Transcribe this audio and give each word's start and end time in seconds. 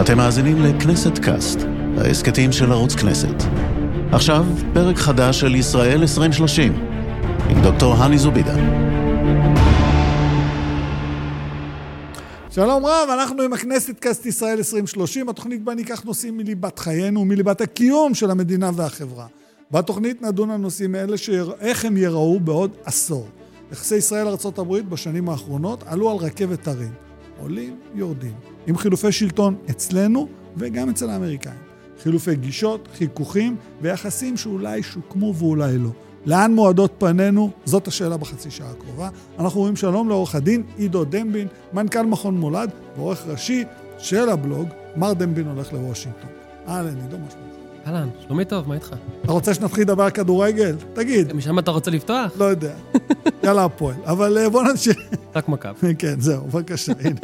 אתם 0.00 0.16
מאזינים 0.16 0.62
לכנסת 0.62 1.18
קאסט, 1.18 1.58
ההסכתים 1.98 2.52
של 2.52 2.72
ערוץ 2.72 2.94
כנסת. 2.94 3.34
עכשיו, 4.12 4.44
פרק 4.72 4.96
חדש 4.96 5.40
של 5.40 5.54
ישראל 5.54 6.00
2030, 6.00 6.72
עם 7.48 7.62
דוקטור 7.62 7.94
הני 7.94 8.18
זובידה. 8.18 8.54
שלום 12.50 12.86
רב, 12.86 13.08
אנחנו 13.12 13.42
עם 13.42 13.52
הכנסת 13.52 14.00
קאסט 14.00 14.26
ישראל 14.26 14.58
2030, 14.58 15.28
התוכנית 15.28 15.64
בה 15.64 15.74
ניקח 15.74 16.02
נושאים 16.04 16.36
מליבת 16.36 16.78
חיינו 16.78 17.20
ומליבת 17.20 17.60
הקיום 17.60 18.14
של 18.14 18.30
המדינה 18.30 18.70
והחברה. 18.74 19.26
בתוכנית 19.70 20.22
נדון 20.22 20.50
על 20.50 20.56
נושאים 20.56 20.94
אלה, 20.94 21.16
שאיך 21.16 21.84
הם 21.84 21.96
ייראו 21.96 22.40
בעוד 22.40 22.70
עשור. 22.84 23.28
יחסי 23.72 23.96
ישראל-ארה"ב 23.96 24.76
בשנים 24.78 25.28
האחרונות 25.28 25.84
עלו 25.86 26.10
על 26.10 26.16
רכבת 26.16 26.68
הרים. 26.68 26.92
עולים, 27.38 27.80
יורדים. 27.94 28.32
עם 28.66 28.76
חילופי 28.76 29.12
שלטון 29.12 29.56
אצלנו 29.70 30.28
וגם 30.56 30.90
אצל 30.90 31.10
האמריקאים. 31.10 31.58
חילופי 32.02 32.36
גישות, 32.36 32.88
חיכוכים 32.94 33.56
ויחסים 33.80 34.36
שאולי 34.36 34.82
שוקמו 34.82 35.34
ואולי 35.34 35.78
לא. 35.78 35.90
לאן 36.26 36.54
מועדות 36.54 36.92
פנינו? 36.98 37.50
זאת 37.64 37.88
השאלה 37.88 38.16
בחצי 38.16 38.50
שעה 38.50 38.70
הקרובה. 38.70 39.08
אנחנו 39.38 39.60
אומרים 39.60 39.76
שלום 39.76 40.08
לעורך 40.08 40.34
הדין 40.34 40.62
עידו 40.76 41.04
דמבין, 41.04 41.48
מנכ"ל 41.72 42.02
מכון 42.02 42.38
מולד 42.38 42.70
ועורך 42.96 43.26
ראשי 43.26 43.64
של 43.98 44.28
הבלוג, 44.28 44.68
מר 44.96 45.12
דמבין 45.12 45.46
הולך 45.46 45.72
לוושינגטון. 45.72 46.30
אהלן, 46.68 47.00
עידו, 47.00 47.16
שלומך? 47.16 47.43
אהלן, 47.86 48.08
שלומי 48.26 48.44
טוב, 48.44 48.68
מה 48.68 48.74
איתך? 48.74 48.94
אתה 49.24 49.32
רוצה 49.32 49.54
שנתחיל 49.54 49.82
לדבר 49.82 50.10
כדורגל? 50.10 50.76
תגיד. 50.94 51.32
משם 51.32 51.58
אתה 51.58 51.70
רוצה 51.70 51.90
לפתוח? 51.90 52.32
לא 52.36 52.44
יודע. 52.44 52.74
יאללה, 53.44 53.64
הפועל. 53.64 53.96
אבל 54.04 54.38
אה, 54.38 54.50
בוא 54.50 54.62
נמשיך. 54.62 54.96
רק 55.34 55.48
מכבי. 55.48 55.94
כן, 55.98 56.20
זהו, 56.20 56.46
בבקשה, 56.46 56.92
הנה. 57.00 57.20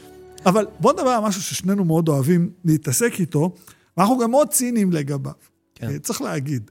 אבל 0.46 0.66
בוא 0.80 0.92
נדבר 0.92 1.08
על 1.08 1.22
משהו 1.22 1.42
ששנינו 1.42 1.84
מאוד 1.84 2.08
אוהבים 2.08 2.50
להתעסק 2.64 3.20
איתו, 3.20 3.54
ואנחנו 3.96 4.18
גם 4.18 4.30
מאוד 4.30 4.48
ציניים 4.48 4.92
לגביו. 4.92 5.32
כן. 5.74 5.88
אה, 5.88 5.98
צריך 5.98 6.22
להגיד. 6.22 6.70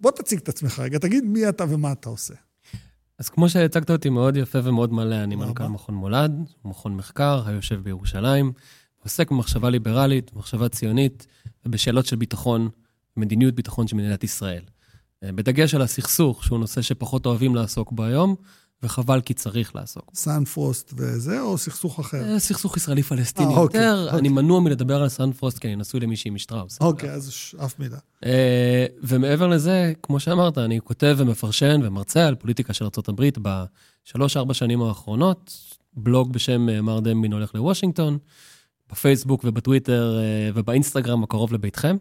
בוא 0.00 0.10
תציג 0.10 0.38
את 0.38 0.48
עצמך 0.48 0.78
רגע, 0.78 0.98
תגיד 0.98 1.24
מי 1.24 1.48
אתה 1.48 1.64
ומה 1.68 1.92
אתה 1.92 2.08
עושה. 2.08 2.34
אז 3.18 3.28
כמו 3.28 3.48
שהצגת 3.48 3.90
אותי 3.90 4.08
מאוד 4.08 4.36
יפה 4.36 4.58
ומאוד 4.64 4.92
מלא, 4.92 5.22
אני 5.22 5.36
מנכ"ל. 5.36 5.66
מכון 5.66 5.94
מולד, 5.94 6.32
מכון 6.64 6.96
מחקר 6.96 7.42
היושב 7.46 7.82
בירושלים, 7.82 8.52
עוסק 9.04 9.30
במחשבה 9.30 9.70
ליברלית, 9.70 10.36
מחשבה 10.36 10.68
ציונית, 10.68 11.26
ובשאלות 11.66 12.06
של 12.06 12.16
ביטחון, 12.16 12.68
מדיניות 13.16 13.54
ביטחון 13.54 13.86
של 13.86 13.96
מדינת 13.96 14.24
ישראל. 14.24 14.62
אה, 15.24 15.32
בדגש 15.32 15.74
על 15.74 15.82
הסכסוך, 15.82 16.44
שהוא 16.44 16.58
נושא 16.58 16.82
שפחות 16.82 17.26
אוהבים 17.26 17.54
לעסוק 17.54 17.92
בו 17.92 18.04
היום, 18.04 18.34
וחבל 18.82 19.20
כי 19.20 19.34
צריך 19.34 19.76
לעסוק 19.76 20.04
בו. 20.04 20.10
סאנפרוסט 20.14 20.92
וזה, 20.96 21.40
או 21.40 21.58
סכסוך 21.58 22.00
אחר? 22.00 22.32
אה, 22.32 22.38
סכסוך 22.38 22.76
ישראלי-פלסטיני 22.76 23.54
אה, 23.54 23.58
אוקיי, 23.58 23.80
יותר, 23.80 24.04
אוקיי. 24.04 24.18
אני 24.18 24.28
מנוע 24.28 24.60
מלדבר 24.60 25.02
על 25.02 25.08
סנפרוסט, 25.08 25.58
כי 25.58 25.68
אני 25.68 25.76
נשוי 25.76 26.00
למישהי 26.00 26.30
משטראוס. 26.30 26.78
אוקיי, 26.80 27.10
אז 27.10 27.32
אף 27.64 27.78
מילה. 27.78 27.98
אה, 28.24 28.86
ומעבר 29.02 29.46
לזה, 29.46 29.92
כמו 30.02 30.20
שאמרת, 30.20 30.58
אני 30.58 30.80
כותב 30.84 31.16
ומפרשן 31.18 31.80
ומרצה 31.84 32.26
על 32.26 32.34
פוליטיקה 32.34 32.72
של 32.72 32.84
ארה"ב 32.84 33.24
בשלוש-ארבע 33.42 34.54
שנים 34.54 34.82
האחרונות, 34.82 35.54
בלוג 35.94 36.32
בשם 36.32 36.84
מר 36.84 37.00
דמבין 37.00 37.32
הולך 37.32 37.54
לוושינגטון, 37.54 38.18
בפייסבוק 38.92 39.44
ובטוויטר 39.44 40.18
ובאינסטגרם 40.54 41.22
הקרוב 41.22 41.52
לביתכם. 41.52 41.96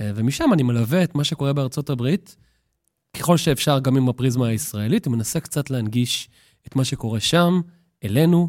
אה, 0.00 0.10
ומשם 0.14 0.52
אני 0.52 0.62
מלווה 0.62 1.04
את 1.04 1.14
מה 1.14 1.24
שקורה 1.24 1.52
בארצות 1.52 1.90
הברית, 1.90 2.36
ככל 3.16 3.36
שאפשר 3.36 3.78
גם 3.78 3.96
עם 3.96 4.08
הפריזמה 4.08 4.48
הישראלית, 4.48 5.06
ומנסה 5.06 5.40
קצת 5.40 5.70
להנגיש 5.70 6.28
את 6.66 6.76
מה 6.76 6.84
שקורה 6.84 7.20
שם, 7.20 7.60
אלינו. 8.04 8.48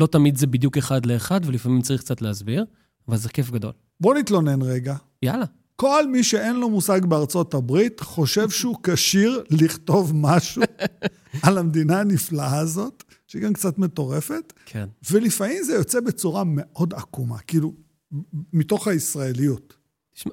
לא 0.00 0.06
תמיד 0.06 0.36
זה 0.36 0.46
בדיוק 0.46 0.76
אחד 0.76 1.06
לאחד, 1.06 1.40
ולפעמים 1.44 1.82
צריך 1.82 2.00
קצת 2.00 2.22
להסביר, 2.22 2.64
אבל 3.08 3.16
זה 3.16 3.28
כיף 3.28 3.50
גדול. 3.50 3.72
בוא 4.00 4.14
נתלונן 4.14 4.62
רגע. 4.62 4.96
יאללה. 5.22 5.44
כל 5.76 6.08
מי 6.08 6.22
שאין 6.22 6.56
לו 6.56 6.70
מושג 6.70 7.00
בארצות 7.04 7.54
הברית, 7.54 8.00
חושב 8.00 8.50
שהוא 8.50 8.76
כשיר 8.82 9.42
לכתוב 9.50 10.12
משהו 10.14 10.62
על 11.42 11.58
המדינה 11.58 12.00
הנפלאה 12.00 12.58
הזאת, 12.58 13.04
שהיא 13.26 13.42
גם 13.42 13.52
קצת 13.52 13.78
מטורפת, 13.78 14.52
כן. 14.66 14.88
ולפעמים 15.10 15.62
זה 15.62 15.72
יוצא 15.74 16.00
בצורה 16.00 16.42
מאוד 16.46 16.94
עקומה, 16.94 17.38
כאילו, 17.38 17.74
מתוך 18.52 18.88
הישראליות. 18.88 19.76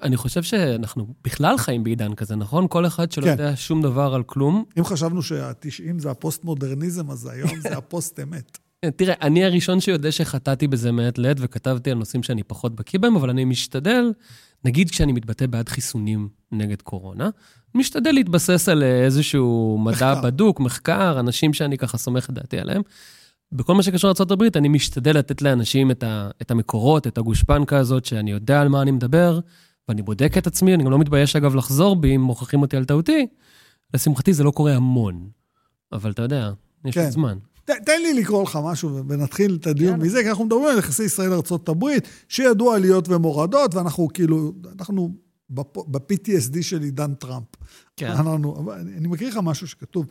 אני 0.01 0.17
חושב 0.17 0.43
שאנחנו 0.43 1.13
בכלל 1.23 1.57
חיים 1.57 1.83
בעידן 1.83 2.13
כזה, 2.13 2.35
נכון? 2.35 2.67
כל 2.69 2.85
אחד 2.85 3.11
שלא 3.11 3.25
כן. 3.25 3.31
יודע 3.31 3.51
שום 3.55 3.81
דבר 3.81 4.13
על 4.13 4.23
כלום. 4.23 4.63
אם 4.79 4.83
חשבנו 4.83 5.21
שהתשעים 5.21 5.99
זה 5.99 6.11
הפוסט-מודרניזם, 6.11 7.11
אז 7.11 7.25
היום 7.25 7.59
זה 7.59 7.77
הפוסט-אמת. 7.77 8.57
תראה, 8.97 9.15
אני 9.21 9.45
הראשון 9.45 9.79
שיודע 9.79 10.11
שחטאתי 10.11 10.67
בזה 10.67 10.91
מעת 10.91 11.17
לעת 11.17 11.37
וכתבתי 11.39 11.91
על 11.91 11.97
נושאים 11.97 12.23
שאני 12.23 12.43
פחות 12.43 12.75
בקיא 12.75 12.99
בהם, 12.99 13.15
אבל 13.15 13.29
אני 13.29 13.45
משתדל, 13.45 14.11
נגיד 14.65 14.89
כשאני 14.89 15.11
מתבטא 15.11 15.45
בעד 15.45 15.69
חיסונים 15.69 16.29
נגד 16.51 16.81
קורונה, 16.81 17.29
משתדל 17.75 18.11
להתבסס 18.11 18.69
על 18.69 18.83
איזשהו 18.83 19.77
מדע 19.85 19.95
מחקר. 19.95 20.21
בדוק, 20.21 20.59
מחקר, 20.59 21.19
אנשים 21.19 21.53
שאני 21.53 21.77
ככה 21.77 21.97
סומך 21.97 22.29
את 22.29 22.33
דעתי 22.33 22.59
עליהם. 22.59 22.81
בכל 23.51 23.73
מה 23.73 23.83
שקשור 23.83 24.13
לארה"ב, 24.19 24.43
אני 24.55 24.67
משתדל 24.67 25.17
לתת 25.17 25.41
לאנשים 25.41 25.91
את, 25.91 26.03
ה, 26.03 26.29
את 26.41 26.51
המקורות, 26.51 27.07
את 27.07 27.17
הגושפנקה 27.17 27.77
הזאת, 27.77 28.05
שאני 28.05 28.31
יודע 28.31 28.61
על 28.61 28.67
מה 28.67 28.81
אני 28.81 28.91
מדבר, 28.91 29.39
ואני 29.89 30.01
בודק 30.01 30.37
את 30.37 30.47
עצמי, 30.47 30.73
אני 30.73 30.83
גם 30.83 30.91
לא 30.91 30.99
מתבייש, 30.99 31.35
אגב, 31.35 31.55
לחזור 31.55 31.95
בי 31.95 32.15
אם 32.15 32.21
מוכרחים 32.21 32.61
אותי 32.61 32.77
על 32.77 32.85
טעותי. 32.85 33.27
לשמחתי 33.93 34.33
זה 34.33 34.43
לא 34.43 34.51
קורה 34.51 34.75
המון, 34.75 35.29
אבל 35.91 36.11
אתה 36.11 36.21
יודע, 36.21 36.51
יש 36.85 36.95
כן. 36.95 37.05
לי 37.05 37.11
זמן. 37.11 37.37
ת, 37.65 37.69
תן 37.85 38.01
לי 38.01 38.13
לקרוא 38.13 38.43
לך 38.43 38.59
משהו 38.63 39.07
ונתחיל 39.07 39.57
את 39.61 39.67
הדיון 39.67 39.91
יאללה. 39.91 40.05
מזה, 40.05 40.23
כי 40.23 40.29
אנחנו 40.29 40.45
מדברים 40.45 40.65
על 40.65 40.77
יחסי 40.77 41.03
ישראל-ארצות 41.03 41.69
הברית, 41.69 42.07
שידעו 42.27 42.71
עליות 42.71 43.09
ומורדות, 43.09 43.75
ואנחנו 43.75 44.07
כאילו, 44.13 44.53
אנחנו 44.79 45.13
ב-PTSD 45.49 46.61
של 46.61 46.81
עידן 46.81 47.13
טראמפ. 47.13 47.45
כן. 47.97 48.07
אנחנו, 48.07 48.71
אני 48.73 48.97
אני 48.97 49.07
מקריא 49.07 49.29
לך 49.29 49.39
משהו 49.43 49.67
שכתוב, 49.67 50.05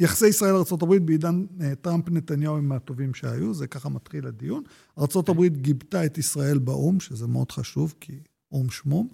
ויחסי 0.00 0.26
ישראל-ארה"ב 0.26 0.94
בעידן 0.94 1.46
אה, 1.60 1.74
טראמפ-נתניהו 1.74 2.56
הם 2.56 2.68
מהטובים 2.68 3.14
שהיו, 3.14 3.54
זה 3.54 3.66
ככה 3.66 3.88
מתחיל 3.88 4.26
הדיון. 4.26 4.62
ארה"ב 4.98 5.46
גיבתה 5.46 6.04
את 6.04 6.18
ישראל 6.18 6.58
באו"ם, 6.58 7.00
שזה 7.00 7.26
מאוד 7.26 7.52
חשוב, 7.52 7.94
כי 8.00 8.20
או"ם 8.52 8.70
שמום, 8.70 9.08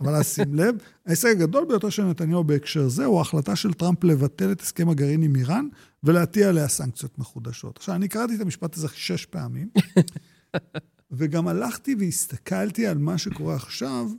אבל 0.00 0.14
אז 0.14 0.26
שים 0.26 0.54
לב, 0.54 0.74
ההישג 1.06 1.30
הגדול 1.30 1.64
ביותר 1.68 1.90
של 1.90 2.04
נתניהו 2.04 2.44
בהקשר 2.44 2.88
זה 2.88 3.04
הוא 3.04 3.18
ההחלטה 3.18 3.56
של 3.56 3.72
טראמפ 3.72 4.04
לבטל 4.04 4.52
את 4.52 4.60
הסכם 4.60 4.88
הגרעין 4.88 5.22
עם 5.22 5.36
איראן 5.36 5.68
ולהטיע 6.04 6.48
עליה 6.48 6.68
סנקציות 6.68 7.18
מחודשות. 7.18 7.76
עכשיו, 7.76 7.94
אני 7.94 8.08
קראתי 8.08 8.34
את 8.34 8.40
המשפט 8.40 8.76
הזה 8.76 8.88
שש 8.94 9.26
פעמים, 9.26 9.68
וגם 11.10 11.48
הלכתי 11.48 11.96
והסתכלתי 11.98 12.86
על 12.86 12.98
מה 12.98 13.18
שקורה 13.18 13.54
עכשיו. 13.54 14.10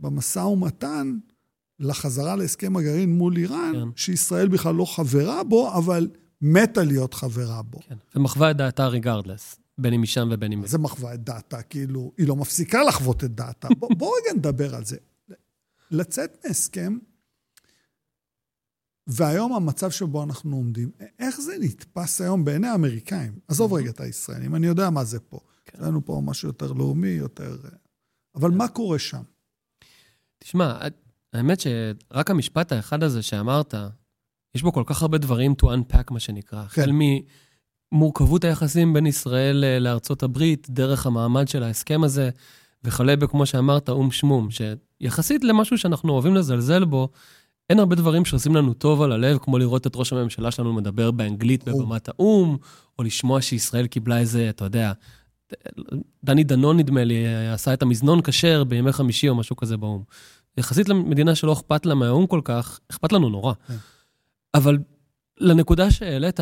במשא 0.00 0.38
ומתן 0.38 1.18
לחזרה 1.80 2.36
להסכם 2.36 2.76
הגרעין 2.76 3.12
מול 3.12 3.36
איראן, 3.36 3.72
כן. 3.74 3.88
שישראל 3.96 4.48
בכלל 4.48 4.74
לא 4.74 4.84
חברה 4.84 5.44
בו, 5.44 5.74
אבל 5.74 6.08
מתה 6.40 6.84
להיות 6.84 7.14
חברה 7.14 7.62
בו. 7.62 7.78
כן. 7.88 7.96
ומחווה 8.14 8.50
את 8.50 8.56
דעתה 8.56 8.86
ריגרדלס, 8.86 9.56
בין 9.78 9.94
אם 9.94 10.02
משם 10.02 10.28
ובין 10.32 10.52
אם... 10.52 10.66
זה 10.66 10.78
מחווה 10.78 11.14
את 11.14 11.24
דעתה? 11.24 11.62
כאילו, 11.62 12.12
היא 12.18 12.28
לא 12.28 12.36
מפסיקה 12.36 12.82
לחוות 12.82 13.24
את 13.24 13.34
דעתה. 13.34 13.68
בוא, 13.78 13.88
בוא 13.98 14.12
רגע 14.20 14.38
נדבר 14.38 14.74
על 14.74 14.84
זה. 14.84 14.96
לצאת 15.90 16.44
מהסכם, 16.44 16.98
והיום 19.06 19.52
המצב 19.52 19.90
שבו 19.90 20.22
אנחנו 20.22 20.56
עומדים, 20.56 20.90
איך 21.18 21.40
זה 21.40 21.52
נתפס 21.60 22.20
היום 22.20 22.44
בעיני 22.44 22.68
האמריקאים? 22.68 23.38
עזוב 23.48 23.72
רגע 23.72 23.90
את 23.90 24.00
הישראלים, 24.00 24.54
אני 24.54 24.66
יודע 24.66 24.90
מה 24.90 25.04
זה 25.04 25.20
פה. 25.20 25.40
כן. 25.64 25.84
לנו 25.84 26.04
פה 26.04 26.22
משהו 26.24 26.48
יותר 26.48 26.72
לאומי, 26.72 27.08
יותר... 27.08 27.56
אבל 28.34 28.50
מה 28.50 28.68
קורה 28.68 28.98
שם? 28.98 29.22
תשמע, 30.38 30.78
האמת 31.32 31.60
שרק 31.60 32.30
המשפט 32.30 32.72
האחד 32.72 33.02
הזה 33.02 33.22
שאמרת, 33.22 33.74
יש 34.54 34.62
בו 34.62 34.72
כל 34.72 34.82
כך 34.86 35.02
הרבה 35.02 35.18
דברים 35.18 35.54
to 35.62 35.64
unpack, 35.64 36.04
מה 36.10 36.20
שנקרא. 36.20 36.64
כן. 36.66 36.82
החל 36.82 36.90
ממורכבות 37.92 38.44
היחסים 38.44 38.92
בין 38.92 39.06
ישראל 39.06 39.64
אה, 39.64 39.78
לארצות 39.78 40.22
הברית, 40.22 40.66
דרך 40.70 41.06
המעמד 41.06 41.48
של 41.48 41.62
ההסכם 41.62 42.04
הזה, 42.04 42.30
וכלה 42.84 43.16
בכמו 43.16 43.46
שאמרת, 43.46 43.88
או"ם 43.88 44.10
שמום, 44.10 44.48
שיחסית 44.50 45.44
למשהו 45.44 45.78
שאנחנו 45.78 46.12
אוהבים 46.12 46.34
לזלזל 46.34 46.84
בו, 46.84 47.08
אין 47.70 47.78
הרבה 47.78 47.96
דברים 47.96 48.24
שעושים 48.24 48.56
לנו 48.56 48.74
טוב 48.74 49.02
על 49.02 49.12
הלב, 49.12 49.38
כמו 49.38 49.58
לראות 49.58 49.86
את 49.86 49.96
ראש 49.96 50.12
הממשלה 50.12 50.50
שלנו 50.50 50.72
מדבר 50.72 51.10
באנגלית 51.10 51.64
ברור. 51.64 51.82
בבמת 51.82 52.08
האו"ם, 52.08 52.56
או 52.98 53.04
לשמוע 53.04 53.42
שישראל 53.42 53.86
קיבלה 53.86 54.18
איזה, 54.18 54.48
אתה 54.50 54.64
יודע, 54.64 54.92
דני 56.24 56.44
דנון, 56.44 56.76
נדמה 56.76 57.04
לי, 57.04 57.48
עשה 57.52 57.74
את 57.74 57.82
המזנון 57.82 58.20
כשר 58.22 58.64
בימי 58.64 58.92
חמישי 58.92 59.28
או 59.28 59.34
משהו 59.34 59.56
כזה 59.56 59.76
באו"ם. 59.76 60.02
יחסית 60.58 60.88
למדינה 60.88 61.34
שלא 61.34 61.52
אכפת 61.52 61.86
לה 61.86 61.94
מהאו"ם 61.94 62.26
כל 62.26 62.40
כך, 62.44 62.80
אכפת 62.90 63.12
לנו 63.12 63.28
נורא. 63.28 63.52
אבל 64.54 64.78
לנקודה 65.40 65.90
שהעלית, 65.90 66.40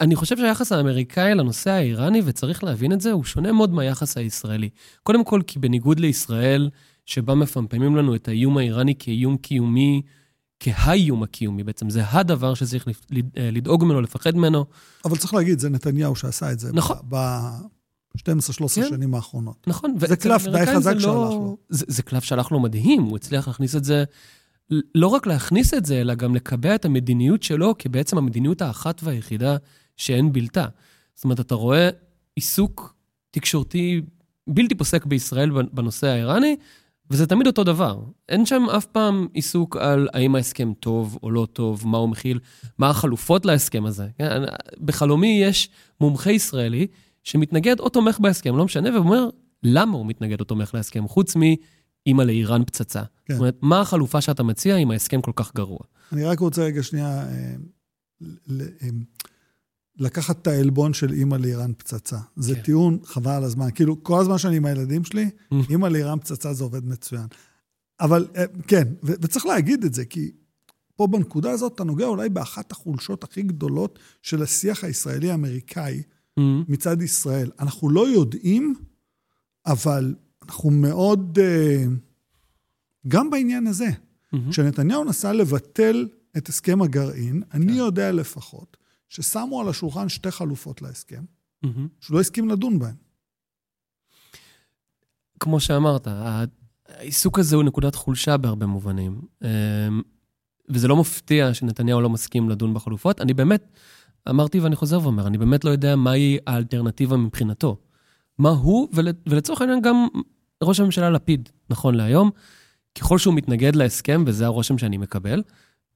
אני 0.00 0.16
חושב 0.16 0.36
שהיחס 0.36 0.72
האמריקאי 0.72 1.34
לנושא 1.34 1.70
האיראני, 1.70 2.22
וצריך 2.24 2.64
להבין 2.64 2.92
את 2.92 3.00
זה, 3.00 3.12
הוא 3.12 3.24
שונה 3.24 3.52
מאוד 3.52 3.70
מהיחס 3.70 4.16
הישראלי. 4.18 4.68
קודם 5.02 5.24
כל, 5.24 5.40
כי 5.46 5.58
בניגוד 5.58 6.00
לישראל, 6.00 6.70
שבה 7.06 7.34
מפמפמים 7.34 7.96
לנו 7.96 8.14
את 8.14 8.28
האיום 8.28 8.58
האיראני 8.58 8.94
כאיום 8.98 9.36
קיומי, 9.36 10.02
כהאיום 10.60 11.22
הקיומי, 11.22 11.62
בעצם 11.64 11.90
זה 11.90 12.02
הדבר 12.10 12.54
שצריך 12.54 12.88
לד- 13.10 13.24
לדאוג 13.38 13.84
ממנו, 13.84 14.00
לפחד 14.00 14.36
ממנו. 14.36 14.64
אבל 15.04 15.16
צריך 15.16 15.34
להגיד, 15.34 15.58
זה 15.58 15.70
נתניהו 15.70 16.16
שעשה 16.16 16.52
את 16.52 16.58
זה. 16.58 16.72
נכון. 16.72 16.96
ב- 17.08 17.48
ב-12-13 18.16 18.74
כן. 18.74 18.88
שנים 18.88 19.14
האחרונות. 19.14 19.66
נכון. 19.66 19.94
זה 19.98 20.16
קלף 20.16 20.46
די 20.46 20.66
חזק 20.66 20.94
זה 20.94 21.00
שהלך 21.00 21.14
לא- 21.14 21.28
לו. 21.30 21.56
זה, 21.68 21.84
זה 21.88 22.02
קלף 22.02 22.24
שהלך 22.24 22.52
לו 22.52 22.60
מדהים, 22.60 23.02
הוא 23.02 23.16
הצליח 23.16 23.48
להכניס 23.48 23.76
את 23.76 23.84
זה, 23.84 24.04
לא 24.94 25.06
רק 25.06 25.26
להכניס 25.26 25.74
את 25.74 25.86
זה, 25.86 26.00
אלא 26.00 26.14
גם 26.14 26.34
לקבע 26.34 26.74
את 26.74 26.84
המדיניות 26.84 27.42
שלו 27.42 27.74
כבעצם 27.78 28.18
המדיניות 28.18 28.62
האחת 28.62 29.00
והיחידה 29.04 29.56
שאין 29.96 30.32
בלתה. 30.32 30.66
זאת 31.14 31.24
אומרת, 31.24 31.40
אתה 31.40 31.54
רואה 31.54 31.90
עיסוק 32.36 32.94
תקשורתי 33.30 34.00
בלתי 34.46 34.74
פוסק 34.74 35.04
בישראל 35.06 35.50
בנושא 35.72 36.06
האיראני, 36.06 36.56
וזה 37.10 37.26
תמיד 37.26 37.46
אותו 37.46 37.64
דבר. 37.64 38.00
אין 38.28 38.46
שם 38.46 38.66
אף 38.76 38.86
פעם 38.86 39.26
עיסוק 39.32 39.76
על 39.76 40.08
האם 40.12 40.34
ההסכם 40.34 40.72
טוב 40.80 41.18
או 41.22 41.30
לא 41.30 41.46
טוב, 41.52 41.86
מה 41.86 41.98
הוא 41.98 42.08
מכיל, 42.08 42.38
מה 42.78 42.90
החלופות 42.90 43.46
להסכם 43.46 43.86
הזה. 43.86 44.06
כן, 44.18 44.42
בחלומי 44.80 45.40
יש 45.42 45.68
מומחה 46.00 46.30
ישראלי 46.30 46.86
שמתנגד 47.24 47.80
או 47.80 47.88
תומך 47.88 48.18
בהסכם, 48.20 48.56
לא 48.56 48.64
משנה, 48.64 48.94
ואומר 48.98 49.28
למה 49.62 49.96
הוא 49.96 50.06
מתנגד 50.06 50.40
או 50.40 50.44
תומך 50.44 50.74
להסכם, 50.74 51.08
חוץ 51.08 51.34
מאימא 51.36 52.22
לאיראן 52.22 52.64
פצצה. 52.64 53.02
כן. 53.24 53.34
זאת 53.34 53.40
אומרת, 53.40 53.56
מה 53.62 53.80
החלופה 53.80 54.20
שאתה 54.20 54.42
מציע 54.42 54.76
אם 54.76 54.90
ההסכם 54.90 55.20
כל 55.22 55.32
כך 55.36 55.54
גרוע? 55.54 55.78
אני 56.12 56.24
רק 56.24 56.38
רוצה 56.40 56.62
רגע 56.62 56.82
שנייה 56.82 57.22
אה, 57.28 57.54
ל- 58.48 58.62
אה, 58.82 58.88
לקחת 59.98 60.42
את 60.42 60.46
העלבון 60.46 60.94
של 60.94 61.12
אימא 61.12 61.36
לאיראן 61.36 61.72
פצצה. 61.78 62.18
זה 62.36 62.54
כן. 62.54 62.60
טיעון 62.62 62.98
חבל 63.04 63.32
על 63.32 63.44
הזמן. 63.44 63.68
כאילו, 63.74 64.02
כל 64.02 64.20
הזמן 64.20 64.38
שאני 64.38 64.56
עם 64.56 64.64
הילדים 64.64 65.04
שלי, 65.04 65.30
אימא 65.70 65.86
לאיראן 65.86 66.18
פצצה 66.18 66.52
זה 66.52 66.64
עובד 66.64 66.84
מצוין. 66.86 67.26
אבל 68.00 68.26
אה, 68.36 68.44
כן, 68.66 68.88
ו- 69.02 69.12
וצריך 69.22 69.46
להגיד 69.46 69.84
את 69.84 69.94
זה, 69.94 70.04
כי 70.04 70.30
פה 70.96 71.06
בנקודה 71.06 71.50
הזאת 71.50 71.74
אתה 71.74 71.84
נוגע 71.84 72.06
אולי 72.06 72.28
באחת 72.28 72.72
החולשות 72.72 73.24
הכי 73.24 73.42
גדולות 73.42 73.98
של 74.22 74.42
השיח 74.42 74.84
הישראלי-אמריקאי 74.84 76.02
מצד 76.68 77.02
ישראל. 77.02 77.50
אנחנו 77.58 77.90
לא 77.90 78.08
יודעים, 78.08 78.74
אבל 79.66 80.14
אנחנו 80.42 80.70
מאוד... 80.70 81.38
אה, 81.38 81.84
גם 83.08 83.30
בעניין 83.30 83.66
הזה, 83.66 83.88
כשנתניהו 84.50 85.04
נסע 85.04 85.32
לבטל 85.32 86.08
את 86.36 86.48
הסכם 86.48 86.82
הגרעין, 86.82 87.42
אני 87.54 87.72
יודע 87.72 88.12
לפחות 88.12 88.76
ששמו 89.08 89.60
על 89.60 89.68
השולחן 89.68 90.08
שתי 90.08 90.30
חלופות 90.30 90.82
להסכם, 90.82 91.24
שהוא 92.00 92.14
לא 92.14 92.20
הסכים 92.20 92.48
לדון 92.48 92.78
בהן. 92.78 92.94
כמו 95.40 95.60
שאמרת, 95.60 96.08
העיסוק 96.88 97.38
הזה 97.38 97.56
הוא 97.56 97.64
נקודת 97.64 97.94
חולשה 97.94 98.36
בהרבה 98.36 98.66
מובנים. 98.66 99.20
אמ, 99.42 99.48
וזה 100.68 100.88
לא 100.88 100.96
מפתיע 100.96 101.54
שנתניהו 101.54 102.00
לא 102.00 102.10
מסכים 102.10 102.50
לדון 102.50 102.74
בחלופות. 102.74 103.20
אני 103.20 103.34
באמת, 103.34 103.78
אמרתי 104.30 104.60
ואני 104.60 104.76
חוזר 104.76 105.00
ואומר, 105.02 105.26
אני 105.26 105.38
באמת 105.38 105.64
לא 105.64 105.70
יודע 105.70 105.96
מהי 105.96 106.38
האלטרנטיבה 106.46 107.16
מבחינתו. 107.16 107.76
מה 108.38 108.50
הוא, 108.50 108.88
ול, 108.92 109.08
ולצורך 109.26 109.60
העניין 109.60 109.80
גם 109.80 110.06
ראש 110.62 110.80
הממשלה 110.80 111.10
לפיד, 111.10 111.48
נכון 111.70 111.94
להיום, 111.94 112.30
ככל 112.98 113.18
שהוא 113.18 113.34
מתנגד 113.34 113.76
להסכם, 113.76 114.24
וזה 114.26 114.46
הרושם 114.46 114.78
שאני 114.78 114.96
מקבל, 114.96 115.42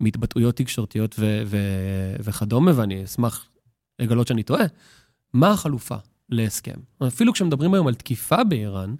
מהתבטאויות 0.01 0.57
תקשורתיות 0.57 1.15
ו- 1.19 1.43
ו- 1.47 2.17
וכדומה, 2.21 2.73
ואני 2.75 3.05
אשמח 3.05 3.49
לגלות 3.99 4.27
שאני 4.27 4.43
טועה, 4.43 4.65
מה 5.33 5.51
החלופה 5.51 5.97
להסכם? 6.29 6.77
אפילו 7.07 7.33
כשמדברים 7.33 7.75
היום 7.75 7.87
על 7.87 7.95
תקיפה 7.95 8.45
באיראן, 8.45 8.95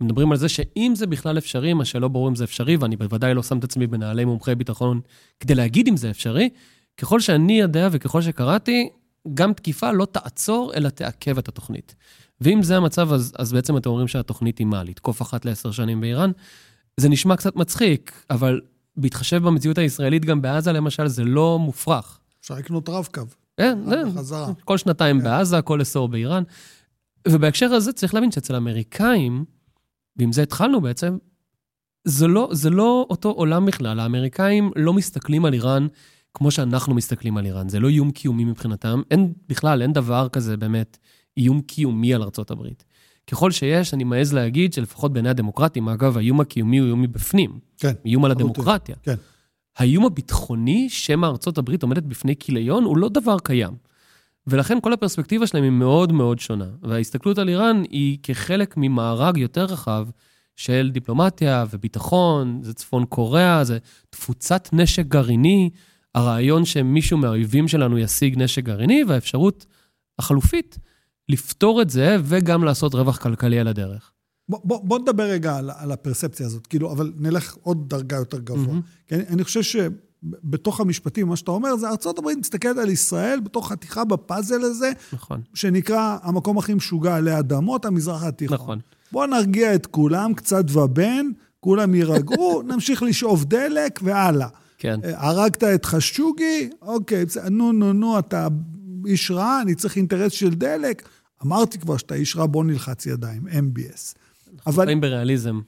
מדברים 0.00 0.32
על 0.32 0.38
זה 0.38 0.48
שאם 0.48 0.92
זה 0.96 1.06
בכלל 1.06 1.38
אפשרי, 1.38 1.72
מה 1.72 1.84
שלא 1.84 2.08
ברור 2.08 2.28
אם 2.28 2.34
זה 2.34 2.44
אפשרי, 2.44 2.76
ואני 2.76 2.96
בוודאי 2.96 3.34
לא 3.34 3.42
שם 3.42 3.58
את 3.58 3.64
עצמי 3.64 3.86
בנעלי 3.86 4.24
מומחי 4.24 4.54
ביטחון 4.54 5.00
כדי 5.40 5.54
להגיד 5.54 5.88
אם 5.88 5.96
זה 5.96 6.10
אפשרי, 6.10 6.48
ככל 7.02 7.20
שאני 7.20 7.60
יודע 7.60 7.88
וככל 7.92 8.22
שקראתי, 8.22 8.88
גם 9.34 9.52
תקיפה 9.52 9.92
לא 9.92 10.04
תעצור, 10.04 10.72
אלא 10.74 10.88
תעכב 10.88 11.38
את 11.38 11.48
התוכנית. 11.48 11.94
ואם 12.40 12.62
זה 12.62 12.76
המצב, 12.76 13.12
אז, 13.12 13.32
אז 13.38 13.52
בעצם 13.52 13.76
אתם 13.76 13.90
אומרים 13.90 14.08
שהתוכנית 14.08 14.58
היא 14.58 14.66
מה? 14.66 14.82
לתקוף 14.82 15.22
אחת 15.22 15.44
לעשר 15.44 15.70
שנים 15.70 16.00
באיראן? 16.00 16.30
זה 16.96 17.08
נשמע 17.08 17.36
קצת 17.36 17.56
מצחיק, 17.56 18.24
אבל 18.30 18.60
בהתחשב 18.96 19.42
במציאות 19.42 19.78
הישראלית, 19.78 20.24
גם 20.24 20.42
בעזה 20.42 20.72
למשל, 20.72 21.06
זה 21.06 21.24
לא 21.24 21.58
מופרך. 21.58 22.18
אפשר 22.40 22.54
לקנות 22.54 22.88
רב-קו. 22.88 23.22
כן, 23.56 23.78
כן. 23.90 24.08
בחזרה. 24.08 24.52
כל 24.64 24.78
שנתיים 24.78 25.18
כן. 25.18 25.24
בעזה, 25.24 25.62
כל 25.62 25.80
עשור 25.80 26.08
באיראן. 26.08 26.42
ובהקשר 27.28 27.72
הזה 27.72 27.92
צריך 27.92 28.14
להבין 28.14 28.32
שאצל 28.32 28.54
האמריקאים, 28.54 29.44
ועם 30.16 30.32
זה 30.32 30.42
התחלנו 30.42 30.80
בעצם, 30.80 31.16
זה 32.04 32.26
לא, 32.26 32.48
זה 32.52 32.70
לא 32.70 33.06
אותו 33.10 33.30
עולם 33.30 33.66
בכלל. 33.66 34.00
האמריקאים 34.00 34.70
לא 34.76 34.92
מסתכלים 34.92 35.44
על 35.44 35.52
איראן 35.52 35.86
כמו 36.34 36.50
שאנחנו 36.50 36.94
מסתכלים 36.94 37.36
על 37.36 37.46
איראן. 37.46 37.68
זה 37.68 37.80
לא 37.80 37.88
איום 37.88 38.10
קיומי 38.10 38.44
מבחינתם. 38.44 39.02
אין 39.10 39.32
בכלל, 39.48 39.82
אין 39.82 39.92
דבר 39.92 40.28
כזה 40.28 40.56
באמת 40.56 40.98
איום 41.36 41.60
קיומי 41.60 42.14
על 42.14 42.22
ארצות 42.22 42.50
הברית. 42.50 42.84
ככל 43.26 43.50
שיש, 43.50 43.94
אני 43.94 44.04
מעז 44.04 44.32
להגיד 44.32 44.72
שלפחות 44.72 45.12
בעיני 45.12 45.28
הדמוקרטים, 45.28 45.88
אגב, 45.88 46.16
האיום 46.16 46.40
הקיומי 46.40 46.78
הוא 46.78 46.86
איום 46.86 47.02
מבפנים. 47.02 47.58
כן. 47.78 47.92
איום 48.04 48.24
על. 48.24 48.30
הדמוקרטיה. 48.30 48.96
כן. 49.02 49.14
האיום 49.76 50.04
הביטחוני, 50.06 50.88
שמא 50.90 51.26
ארצות 51.26 51.58
הברית 51.58 51.82
עומדת 51.82 52.02
בפני 52.02 52.36
כיליון, 52.36 52.84
הוא 52.84 52.96
לא 52.98 53.08
דבר 53.08 53.36
קיים. 53.38 53.74
ולכן 54.46 54.78
כל 54.82 54.92
הפרספקטיבה 54.92 55.46
שלהם 55.46 55.64
היא 55.64 55.72
מאוד 55.72 56.12
מאוד 56.12 56.38
שונה. 56.38 56.66
וההסתכלות 56.82 57.38
על 57.38 57.48
איראן 57.48 57.82
היא 57.90 58.18
כחלק 58.22 58.74
ממארג 58.76 59.36
יותר 59.36 59.64
רחב 59.64 60.08
של 60.56 60.90
דיפלומטיה 60.92 61.64
וביטחון, 61.70 62.60
זה 62.62 62.74
צפון 62.74 63.04
קוריאה, 63.04 63.64
זה 63.64 63.78
תפוצת 64.10 64.68
נשק 64.72 65.06
גרעיני, 65.06 65.70
הרעיון 66.14 66.64
שמישהו 66.64 67.18
מהאויבים 67.18 67.68
שלנו 67.68 67.98
ישיג 67.98 68.42
נשק 68.42 68.64
גרעיני, 68.64 69.04
והאפשרות 69.08 69.66
החלופית 70.18 70.78
לפתור 71.28 71.82
את 71.82 71.90
זה 71.90 72.16
וגם 72.22 72.64
לעשות 72.64 72.94
רווח 72.94 73.16
כלכלי 73.18 73.58
על 73.58 73.68
הדרך. 73.68 74.12
בוא, 74.48 74.60
בוא, 74.64 74.84
בוא 74.84 74.98
נדבר 74.98 75.22
רגע 75.22 75.56
על, 75.56 75.70
על 75.76 75.92
הפרספציה 75.92 76.46
הזאת, 76.46 76.66
כאילו, 76.66 76.92
אבל 76.92 77.12
נלך 77.16 77.56
עוד 77.62 77.88
דרגה 77.88 78.16
יותר 78.16 78.38
גבוה. 78.38 78.66
מהמם. 78.66 78.80
כי 79.06 79.14
אני, 79.14 79.24
אני 79.28 79.44
חושב 79.44 79.62
שבתוך 79.62 80.80
המשפטים, 80.80 81.28
מה 81.28 81.36
שאתה 81.36 81.50
אומר, 81.50 81.76
זה 81.76 81.88
ארה"ב 81.88 82.38
מסתכלת 82.38 82.78
על 82.78 82.90
ישראל 82.90 83.40
בתור 83.40 83.68
חתיכה 83.68 84.04
בפאזל 84.04 84.62
הזה, 84.62 84.92
נכון, 85.12 85.40
שנקרא 85.54 86.18
המקום 86.22 86.58
הכי 86.58 86.74
משוגע 86.74 87.16
עלי 87.16 87.38
אדמות, 87.38 87.84
המזרח 87.84 88.22
התיכון. 88.22 88.54
נכון. 88.54 88.78
בוא 89.12 89.26
נרגיע 89.26 89.74
את 89.74 89.86
כולם, 89.86 90.34
קצת 90.34 90.64
ובן, 90.72 91.26
כולם 91.60 91.94
יירגעו, 91.94 92.62
נמשיך 92.68 93.02
לשאוב 93.02 93.44
דלק 93.44 94.00
והלאה. 94.02 94.48
כן. 94.82 95.00
אה, 95.04 95.28
הרגת 95.28 95.64
את 95.64 95.84
חשוגי, 95.84 96.70
אוקיי, 96.82 97.24
בסדר, 97.24 97.48
נו, 97.48 97.72
נו, 97.72 97.92
נו, 97.92 98.18
אתה 98.18 98.48
איש 99.06 99.30
רע, 99.30 99.62
אני 99.62 99.74
צריך 99.74 99.96
אינטרס 99.96 100.32
של 100.32 100.54
דלק. 100.54 101.08
אמרתי 101.44 101.78
כבר 101.78 101.96
שאתה 101.96 102.14
איש 102.14 102.36
רע, 102.36 102.46
בוא 102.46 102.64
נלחץ 102.64 103.06
ידיים, 103.06 103.46
MBS. 103.46 104.14
אבל, 104.66 104.84
חיים 104.84 105.00
בריאליזם 105.00 105.60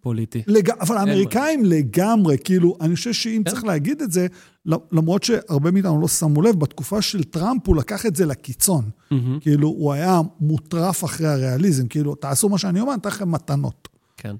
פוליטי. 0.00 0.42
לג... 0.46 0.70
אבל 0.70 0.96
האמריקאים 0.96 1.64
לגמרי, 1.64 2.36
כאילו, 2.44 2.76
אני 2.80 2.94
חושב 2.94 3.12
שאם 3.12 3.42
כן. 3.44 3.50
צריך 3.50 3.64
להגיד 3.64 4.02
את 4.02 4.12
זה, 4.12 4.26
למרות 4.66 5.22
שהרבה 5.22 5.70
מאיתנו 5.70 6.00
לא 6.00 6.08
שמו 6.08 6.42
לב, 6.42 6.60
בתקופה 6.60 7.02
של 7.02 7.24
טראמפ 7.24 7.68
הוא 7.68 7.76
לקח 7.76 8.06
את 8.06 8.16
זה 8.16 8.26
לקיצון. 8.26 8.90
מהמם. 9.10 9.40
כאילו, 9.40 9.68
הוא 9.68 9.92
היה 9.92 10.20
מוטרף 10.40 11.04
אחרי 11.04 11.28
הריאליזם, 11.28 11.88
כאילו, 11.88 12.14
תעשו 12.14 12.48
מה 12.48 12.58
שאני 12.58 12.80
אומר, 12.80 12.92
אני 12.92 13.00
אתן 13.00 13.08
לכם 13.08 13.30
מתנות. 13.30 13.88
כן. 14.16 14.36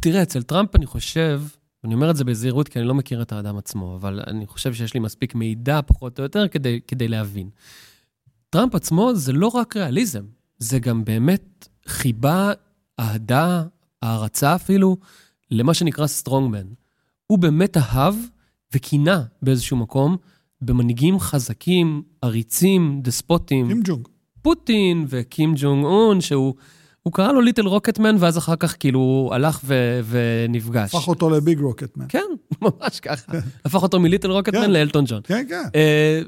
תראה, 0.00 0.22
אצל 0.22 0.42
טראמפ 0.42 0.76
אני 0.76 0.86
חושב, 0.86 1.40
אני 1.84 1.94
אומר 1.94 2.10
את 2.10 2.16
זה 2.16 2.24
בזהירות 2.24 2.68
כי 2.68 2.78
אני 2.78 2.88
לא 2.88 2.94
מכיר 2.94 3.22
את 3.22 3.32
האדם 3.32 3.56
עצמו, 3.56 3.96
אבל 3.96 4.20
אני 4.26 4.46
חושב 4.46 4.74
שיש 4.74 4.94
לי 4.94 5.00
מספיק 5.00 5.34
מידע, 5.34 5.80
פחות 5.86 6.18
או 6.18 6.22
יותר, 6.22 6.48
כדי, 6.48 6.80
כדי 6.88 7.08
להבין. 7.08 7.50
טראמפ 8.50 8.74
עצמו 8.74 9.14
זה 9.14 9.32
לא 9.32 9.48
רק 9.48 9.76
ריאליזם, 9.76 10.24
זה 10.58 10.78
גם 10.78 11.04
באמת 11.04 11.68
חיבה, 11.86 12.52
אהדה, 13.00 13.62
הערצה 14.02 14.54
אפילו, 14.54 14.96
למה 15.50 15.74
שנקרא 15.74 16.06
strongmen. 16.06 16.66
הוא 17.26 17.38
באמת 17.38 17.76
אהב 17.76 18.14
וקינה 18.74 19.22
באיזשהו 19.42 19.76
מקום 19.76 20.16
במנהיגים 20.60 21.18
חזקים, 21.18 22.02
עריצים, 22.22 23.00
דספוטים. 23.02 23.68
קים 23.68 23.80
ג'ונג. 23.84 24.08
פוטין 24.42 25.06
וקים 25.08 25.54
ג'ונג 25.56 25.84
און, 25.84 26.20
שהוא 26.20 26.54
הוא 27.04 27.12
קרא 27.12 27.32
לו 27.32 27.40
Little 27.40 27.66
Rocket 27.66 27.96
Man, 27.96 28.16
ואז 28.18 28.38
אחר 28.38 28.56
כך 28.56 28.76
כאילו 28.80 29.30
הלך 29.32 29.60
ו, 29.64 30.00
ונפגש. 30.08 30.94
הפך 30.94 31.08
אותו 31.08 31.30
ל 31.30 31.38
Big 31.38 31.60
Rocket 31.60 31.86
Man. 31.86 32.04
כן, 32.08 32.24
ממש 32.62 33.00
ככה. 33.00 33.32
הפך 33.64 33.82
אותו 33.82 34.00
מליטל 34.00 34.30
רוקטמן 34.30 34.60
כן. 34.60 34.70
לאלטון 34.70 35.04
ג'ון. 35.08 35.20
כן, 35.24 35.46
כן. 35.48 35.62
אה, 35.74 36.20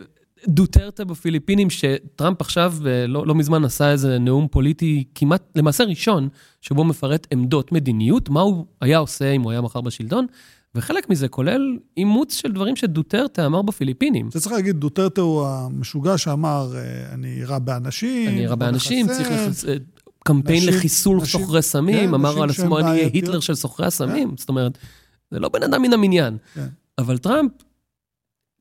דוטרטה 0.48 1.04
בפיליפינים, 1.04 1.70
שטראמפ 1.70 2.40
עכשיו, 2.40 2.74
אה, 2.86 3.06
לא, 3.06 3.26
לא 3.26 3.34
מזמן 3.34 3.64
עשה 3.64 3.92
איזה 3.92 4.18
נאום 4.18 4.48
פוליטי 4.48 5.04
כמעט, 5.14 5.42
למעשה 5.54 5.84
ראשון, 5.84 6.28
שבו 6.60 6.84
מפרט 6.84 7.26
עמדות 7.32 7.72
מדיניות, 7.72 8.28
מה 8.28 8.40
הוא 8.40 8.66
היה 8.80 8.98
עושה 8.98 9.30
אם 9.30 9.42
הוא 9.42 9.50
היה 9.50 9.60
מחר 9.60 9.80
בשלטון, 9.80 10.26
וחלק 10.74 11.10
מזה 11.10 11.28
כולל 11.28 11.78
אימוץ 11.96 12.34
של 12.34 12.52
דברים 12.52 12.76
שדוטרטה 12.76 13.46
אמר 13.46 13.62
בפיליפינים. 13.62 14.30
זה 14.30 14.40
צריך 14.40 14.52
להגיד, 14.52 14.76
דוטרטה 14.76 15.20
הוא 15.20 15.46
המשוגע 15.46 16.18
שאמר, 16.18 16.72
אה, 16.76 17.14
אני 17.14 17.44
רע 17.44 17.58
באנשים. 17.58 18.28
אני 18.28 18.46
רע 18.46 18.54
באנשים. 18.54 19.06
צריך 19.06 19.30
לחס... 19.30 19.64
קמפיין 20.26 20.58
נשים- 20.58 20.74
לחיסול 20.74 21.16
נשים- 21.16 21.40
סוחרי 21.40 21.62
סמים, 21.62 22.08
כן, 22.08 22.14
אמר 22.14 22.42
על 22.42 22.50
עצמו, 22.50 22.78
אני 22.78 22.86
אהיה 22.88 23.00
בעייתיות." 23.00 23.24
היטלר 23.24 23.40
של 23.40 23.54
סוחרי 23.54 23.86
הסמים. 23.86 24.34
זאת 24.36 24.48
אומרת, 24.48 24.78
זה 25.30 25.38
לא 25.40 25.48
בן 25.48 25.62
אדם 25.62 25.82
מן 25.82 25.92
המניין. 25.92 26.36
כן. 26.54 26.66
אבל 26.98 27.18
טראמפ 27.18 27.52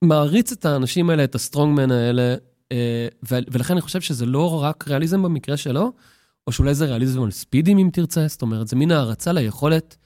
מעריץ 0.02 0.52
את 0.52 0.66
האנשים 0.66 1.10
האלה, 1.10 1.24
את 1.24 1.36
הסטרונגמן 1.36 1.92
האלה, 1.92 2.36
אה, 2.72 3.08
ולכן 3.32 3.74
אני 3.74 3.82
חושב 3.82 4.02
שזה 4.02 4.26
לא 4.26 4.64
רק 4.64 4.88
ריאליזם 4.88 5.24
במקרה 5.24 5.58
שלו, 5.58 5.92
או 6.48 6.52
שאולי 6.52 6.76
זה 6.76 6.86
ריאליזם 6.86 7.24
על 7.24 7.32
ספידים, 7.32 7.78
אם 7.78 7.90
תרצה, 7.94 8.28
זאת 8.28 8.42
אומרת, 8.42 8.68
זה 8.68 8.76
מין 8.76 8.92
הערצה 8.92 9.32
ליכולת 9.32 9.98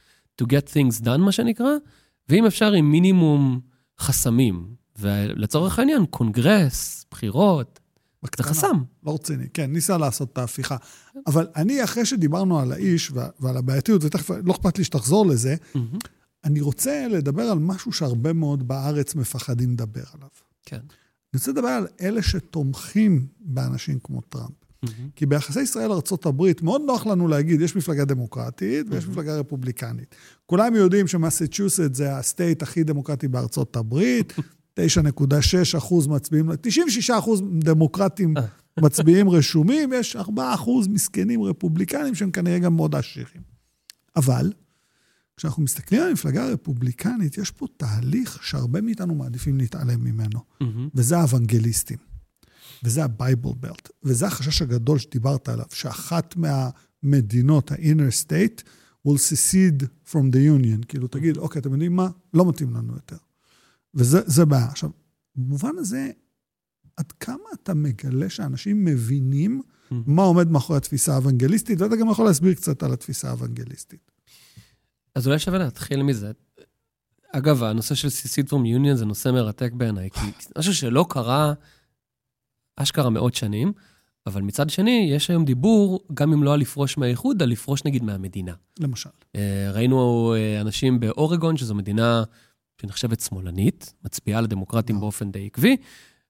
to 0.42 0.46
get 0.46 0.74
things 0.74 1.06
done, 1.06 1.18
מה 1.18 1.32
שנקרא, 1.32 1.72
ואם 2.30 2.46
אפשר 2.46 2.72
עם 2.72 2.92
מינימום 2.92 3.60
חסמים. 4.00 4.80
ולצורך 5.00 5.80
העניין, 5.80 6.06
קונגרס, 6.06 7.06
בחירות, 7.12 7.80
זה 8.22 8.28
בקטנה. 8.28 8.48
חסם. 8.48 8.84
לא 9.04 9.14
רציני, 9.14 9.50
כן, 9.54 9.74
ניסה 9.74 9.98
לעשות 9.98 10.30
את 10.34 10.38
ההפיכה. 10.38 10.78
אבל 11.28 11.48
אני, 11.56 11.84
אחרי 11.84 12.06
שדיברנו 12.06 12.60
על 12.60 12.72
האיש 12.72 13.12
ועל 13.40 13.58
הבעייתיות, 13.58 14.04
ותכף 14.04 14.30
לא 14.46 14.54
אכפת 14.54 14.78
לי 14.78 14.84
שתחזור 14.84 15.26
לזה. 15.26 15.56
אני 16.44 16.62
רוצה 16.62 17.08
לדבר 17.10 17.44
על 17.44 17.60
משהו 17.60 17.92
שהרבה 17.92 18.34
מאוד 18.34 18.68
בארץ 18.68 19.16
מפחדים 19.16 19.72
לדבר 19.72 20.04
עליו. 20.14 20.30
כן. 20.66 20.80
אני 21.34 21.40
רוצה 21.40 21.52
לדבר 21.52 21.68
על 21.68 21.88
אלה 22.02 22.22
שתומכים 22.22 23.28
באנשים 23.40 24.00
כמו 24.04 24.22
טראמפ. 24.22 24.52
מהמם. 24.84 25.10
כי 25.16 25.26
ביחסי 25.26 25.62
ישראל-ארה"ב 25.62 26.44
מאוד 26.62 26.82
נוח 26.86 27.06
לנו 27.06 27.28
להגיד, 27.28 27.62
יש 27.62 27.76
מפלגה 27.76 28.06
דמוקרטית 28.06 28.86
ויש 28.90 29.08
מפלגה 29.08 29.40
רפובליקנית. 29.40 30.16
כולם 30.46 30.76
יודעים 30.76 31.08
שמסצ'וסט 31.08 31.94
זה 31.94 32.18
הסטייט 32.18 32.62
הכי 32.62 32.84
דמוקרטי 32.84 33.28
בארצות 33.28 33.76
הברית, 33.76 34.34
9.6 34.88 35.78
אחוז 35.78 36.08
מצביעים, 36.08 36.56
96 36.62 37.10
אחוז 37.10 37.44
דמוקרטים 37.60 38.34
מצביעים 38.84 39.30
רשומים, 39.30 39.94
יש 39.94 40.16
4 40.16 40.54
אחוז 40.54 40.88
מסכנים 40.88 41.42
רפובליקנים 41.44 42.16
שהם 42.16 42.32
כנראה 42.32 42.60
גם 42.60 42.76
מאוד 42.76 42.96
עשירים. 42.96 43.42
אבל 44.16 44.52
כשאנחנו 45.38 45.64
מסתכלים 45.64 46.02
על 46.02 46.10
המפלגה 46.10 46.44
הרפובליקנית, 46.44 47.38
יש 47.38 47.52
פה 47.52 47.66
תהליך 47.78 48.44
שהרבה 48.44 48.82
מאיתנו 48.82 49.16
מעדיפים 49.16 49.58
להתעלם 49.58 50.04
ממנו. 50.04 50.40
וזה 50.96 51.18
האוונגליסטים. 51.18 51.98
וזה 52.84 53.04
ה 53.04 53.12
Bible 53.12 53.52
Belt. 53.60 53.90
וזה 54.04 54.28
החשש 54.28 54.62
הגדול 54.62 55.00
שדיברת 55.00 55.50
עליו, 55.50 55.66
שאחת 55.74 56.36
מהמדינות, 56.36 57.72
ה-inner 57.72 58.26
state, 58.26 58.64
will 59.08 59.18
secede 59.18 59.84
from 60.12 60.34
the 60.34 60.64
union. 60.64 60.86
כאילו, 60.88 61.08
תגיד, 61.08 61.38
אוקיי, 61.38 61.60
אתם 61.60 61.72
יודעים 61.72 61.96
מה? 61.96 62.10
לא 62.34 62.50
מתאים 62.50 62.74
לנו 62.74 62.94
יותר. 62.94 63.18
וזה 63.94 64.20
זה 64.26 64.46
בעיה. 64.46 64.66
עכשיו, 64.66 64.90
במובן 65.36 65.72
הזה, 65.78 66.12
עד 66.98 67.12
כמה 67.12 67.44
אתה 67.54 67.74
מגלה 67.74 68.30
שאנשים 68.30 68.86
מבינים 68.86 69.62
מה 69.92 70.24
עומד 70.24 70.52
מאחורי 70.52 70.78
התפיסה 70.78 71.14
האוונגליסטית, 71.14 71.82
ואתה 71.82 71.96
גם 71.96 72.10
יכול 72.10 72.26
להסביר 72.26 72.54
קצת 72.54 72.84
על 72.84 72.94
התפיסה 72.94 73.30
האוונגליסטית. 73.30 74.12
אז 75.16 75.28
אולי 75.28 75.40
שווה 75.40 75.60
להתחיל 75.60 76.04
מזה. 76.04 76.32
אגב, 77.32 77.64
הנושא 77.64 77.96
של 77.96 78.10
סיסיד 78.10 78.50
פרום 78.50 78.66
יוניון 78.66 78.96
זה 78.96 79.06
נושא 79.06 79.30
מרתק 79.30 79.72
בעיניי, 79.74 80.10
כי 80.10 80.20
משהו 80.58 80.76
שלא 80.76 81.06
קרה 81.10 81.54
אשכרה 82.76 83.10
מאות 83.10 83.36
שנים, 83.36 83.74
אבל 84.28 84.42
מצד 84.42 84.70
שני, 84.70 85.10
יש 85.12 85.30
היום 85.30 85.46
דיבור, 85.46 86.00
גם 86.14 86.34
אם 86.34 86.44
לא 86.44 86.54
על 86.54 86.60
לפרוש 86.60 86.98
מהאיחוד, 86.98 87.44
על 87.44 87.50
לפרוש 87.50 87.86
נגיד 87.86 88.04
מהמדינה. 88.04 88.54
למשל. 88.80 89.10
אה, 89.36 89.72
ראינו 89.74 90.34
אה, 90.38 90.62
אנשים 90.62 91.00
באורגון, 91.00 91.58
שזו 91.58 91.76
מדינה 91.76 92.24
שנחשבת 92.82 93.20
שמאלנית, 93.20 93.94
מצביעה 94.06 94.42
לדמוקרטים 94.42 94.96
וואו. 94.96 95.06
באופן 95.06 95.32
די 95.32 95.46
עקבי, 95.46 95.78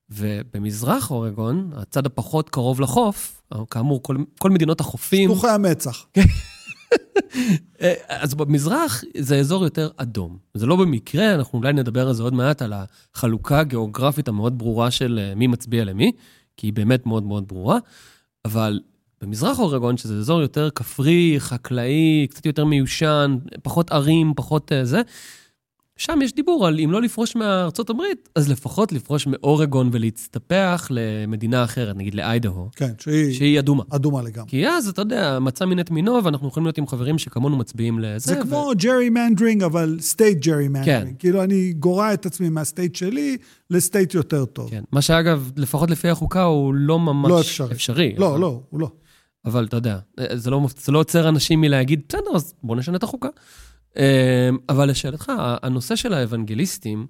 ובמזרח 0.10 1.12
אורגון, 1.12 1.72
הצד 1.76 2.06
הפחות 2.06 2.50
קרוב 2.50 2.82
לחוף, 2.82 3.42
כאמור, 3.70 4.04
כל, 4.04 4.18
כל 4.40 4.50
מדינות 4.50 4.80
החופים... 4.80 5.30
שלוחי 5.30 5.50
המצח. 5.50 6.06
אה, 7.82 7.94
אז 8.08 8.36
במזרח 8.36 9.04
זה 9.18 9.40
אזור 9.40 9.64
יותר 9.64 9.90
אדום. 9.98 10.38
זה 10.54 10.66
לא 10.66 10.76
במקרה, 10.76 11.36
אנחנו 11.36 11.60
אולי 11.60 11.74
נדבר 11.74 12.08
על 12.08 12.14
זה 12.14 12.24
עוד 12.24 12.34
מעט, 12.34 12.62
על 12.62 12.74
החלוקה 12.74 13.60
הגיאוגרפית 13.60 14.28
המאוד 14.28 14.58
ברורה 14.58 14.92
של 14.92 15.20
אה, 15.22 15.36
מי 15.36 15.48
מצביע 15.48 15.86
למי, 15.86 16.12
כי 16.58 16.68
היא 16.68 16.74
באמת 16.74 17.06
מאוד 17.06 17.24
מאוד 17.24 17.48
ברורה, 17.48 17.78
אבל 18.46 18.80
במזרח 19.22 19.60
אורגון, 19.60 19.98
שזה 19.98 20.18
אזור 20.18 20.42
יותר 20.42 20.70
כפרי, 20.70 21.36
חקלאי, 21.40 22.28
קצת 22.30 22.46
יותר 22.46 22.66
מיושן, 22.66 23.38
פחות 23.64 23.92
ערים, 23.92 24.34
פחות 24.36 24.72
אה, 24.72 24.86
זה, 24.86 25.02
שם 26.00 26.20
יש 26.22 26.34
דיבור 26.34 26.68
על 26.68 26.80
אם 26.80 26.92
לא 26.92 27.02
לפרוש 27.02 27.36
מארצות 27.36 27.90
הברית, 27.90 28.30
אז 28.36 28.50
לפחות 28.50 28.92
לפרוש 28.92 29.28
מאורגון 29.28 29.90
ולהסתפח 29.92 30.88
למדינה 30.90 31.64
אחרת, 31.64 31.96
נגיד 31.96 32.16
לאיידהו, 32.16 32.70
כן, 32.76 32.92
שהיא 33.00 33.34
שהיא 33.34 33.60
אדומה. 33.60 33.84
אדומה 33.90 34.22
לגמרי. 34.22 34.50
כי 34.50 34.68
אז, 34.68 34.88
אתה 34.88 35.02
יודע, 35.02 35.40
מצא 35.42 35.66
מין 35.66 35.80
את 35.80 35.92
מינו, 35.92 36.24
ואנחנו 36.24 36.48
יכולים 36.48 36.66
להיות 36.66 36.78
עם 36.78 36.88
חברים 36.88 37.18
שכמונו 37.18 37.58
מצביעים 37.58 38.00
לזה. 38.00 38.34
זה 38.36 38.42
כמו 38.42 38.72
gerrymandering, 38.78 39.64
אבל 39.64 39.98
state 40.02 40.46
gerry 40.46 40.66
כן. 40.66 40.72
mandering. 40.72 41.16
כאילו, 41.20 41.44
אני 41.44 41.74
גורע 41.74 42.14
את 42.14 42.26
עצמי 42.26 42.50
מה 42.50 42.63
state 42.63 42.96
שלי 42.96 43.38
ל 43.70 43.77
state 43.77 44.14
יותר 44.14 44.46
טוב. 44.46 44.70
כן. 44.70 44.84
מה 44.92 45.02
שאגב, 45.02 45.52
לפחות 45.58 45.90
לפי 45.90 46.10
החוקה, 46.10 46.44
הוא 46.44 46.74
לא 46.74 47.00
ממש 47.00 47.30
לא 47.30 47.40
אפשרי. 47.40 47.72
אפשרי. 47.72 48.16
לא, 48.18 48.32
אבל, 48.32 48.40
לא, 48.40 48.62
הוא 48.70 48.80
לא. 48.80 48.90
אבל 49.46 49.66
אתה 49.66 49.78
יודע, 49.78 49.98
זה 50.34 50.50
לא, 50.50 50.68
זה 50.78 50.92
לא 50.92 51.00
עוצר 51.00 51.30
אנשים 51.30 51.62
מלהגיד, 51.62 52.02
בסדר, 52.10 52.36
אז 52.36 52.54
בואו 52.64 52.78
נשנה 52.78 52.98
את 52.98 53.04
החוקה. 53.04 53.30
אה, 53.98 54.50
אבל 54.70 54.90
לשאלתך, 54.90 55.32
הנושא 55.38 55.96
של 55.96 56.14
האוונגליסטים 56.14 57.08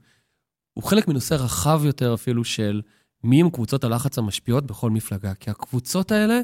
הוא 0.73 0.83
חלק 0.83 1.07
מנושא 1.07 1.33
רחב 1.33 1.81
יותר 1.85 2.13
אפילו 2.13 2.43
של 2.43 2.81
מי 3.23 3.41
הם 3.41 3.49
קבוצות 3.49 3.83
הלחץ 3.83 4.17
המשפיעות 4.17 4.65
בכל 4.65 4.89
מפלגה. 4.89 5.33
כי 5.33 5.49
הקבוצות 5.49 6.11
האלה, 6.11 6.41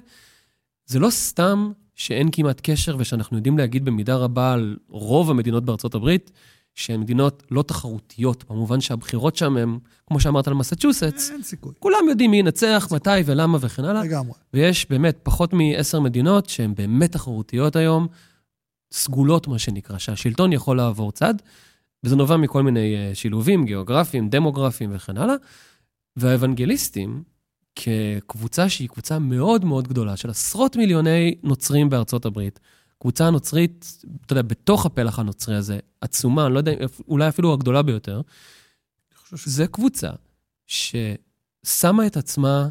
זה 0.86 1.00
לא 1.00 1.10
סתם 1.10 1.72
שאין 1.96 2.30
כמעט 2.32 2.62
קשר 2.64 2.96
ושאנחנו 3.00 3.38
יודעים 3.38 3.58
להגיד 3.58 3.86
במידה 3.86 4.16
רבה 4.16 4.54
על 4.54 4.78
רוב 4.90 5.30
המדינות 5.30 5.66
בארצות 5.66 5.96
הברית, 5.96 6.32
שהן 6.74 7.00
מדינות 7.00 7.44
לא 7.52 7.62
תחרותיות, 7.62 8.44
במובן 8.50 8.82
שהבחירות 8.82 9.36
שם 9.36 9.58
הן, 9.58 9.78
כמו 10.08 10.20
שאמרת 10.20 10.48
על 10.48 10.54
מסצ'וסטס, 10.54 11.32
אין 11.32 11.44
סיכוי. 11.44 11.74
כולם 11.80 12.00
יודעים 12.10 12.32
מי 12.32 12.38
ינצח, 12.38 12.88
מתי 12.92 13.10
ולמה 13.26 13.58
וכן 13.62 13.86
הלאה. 13.86 14.04
לגמרי. 14.04 14.34
ויש 14.54 14.90
באמת 14.90 15.20
פחות 15.24 15.54
מעשר 15.54 16.00
מדינות 16.00 16.50
שהן 16.50 16.76
באמת 16.76 17.12
תחרותיות 17.12 17.76
היום, 17.76 18.08
סגולות, 18.96 19.48
מה 19.48 19.60
שנקרא, 19.60 19.98
שהשלטון 19.98 20.54
יכול 20.54 20.78
לעבור 20.78 21.12
צד, 21.12 21.34
וזה 22.04 22.16
נובע 22.16 22.38
מכל 22.38 22.64
מיני 22.64 22.96
אה, 22.96 23.16
שילובים 23.16 23.66
גיאוגרפיים, 23.66 24.30
דמוגרפיים 24.30 24.92
וכן 24.96 25.18
הלאה. 25.18 25.36
והאוונגליסטים, 26.16 27.24
כקבוצה 27.76 28.70
שהיא 28.70 28.90
קבוצה 28.90 29.20
מאוד 29.20 29.66
מאוד 29.66 29.88
גדולה, 29.88 30.18
של 30.18 30.30
עשרות 30.30 30.76
מיליוני 30.76 31.36
נוצרים 31.44 31.90
בארצות 31.90 32.26
הברית, 32.26 32.60
קבוצה 33.00 33.30
נוצרית, 33.30 34.04
אתה 34.26 34.34
יודע, 34.34 34.42
בתוך 34.42 34.86
הפלח 34.86 35.20
הנוצרי 35.20 35.56
הזה, 35.56 35.80
עצומה, 36.02 36.46
אני 36.46 36.54
לא 36.54 36.60
יודע, 36.60 36.72
אולי 37.08 37.28
אפילו 37.28 37.54
הגדולה 37.54 37.82
ביותר, 37.82 38.16
אני 38.16 39.18
חושב 39.18 39.50
זה 39.50 39.68
קבוצה 39.68 40.10
ששמה 40.68 42.08
את 42.08 42.18
עצמה, 42.18 42.70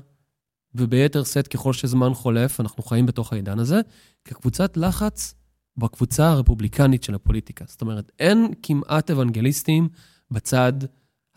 וביתר 0.74 1.24
שאת 1.24 1.48
ככל 1.48 1.72
שזמן 1.72 2.14
חולף, 2.14 2.60
אנחנו 2.60 2.82
חיים 2.82 3.06
בתוך 3.06 3.32
העידן 3.32 3.58
הזה, 3.58 3.80
כקבוצת 4.24 4.76
לחץ 4.76 5.34
בקבוצה 5.76 6.28
הרפובליקנית 6.28 7.02
של 7.02 7.14
הפוליטיקה. 7.14 7.64
זאת 7.68 7.80
אומרת, 7.80 8.12
אין 8.18 8.48
כמעט 8.62 9.10
אוונגליסטים 9.10 9.88
בצד 10.30 10.72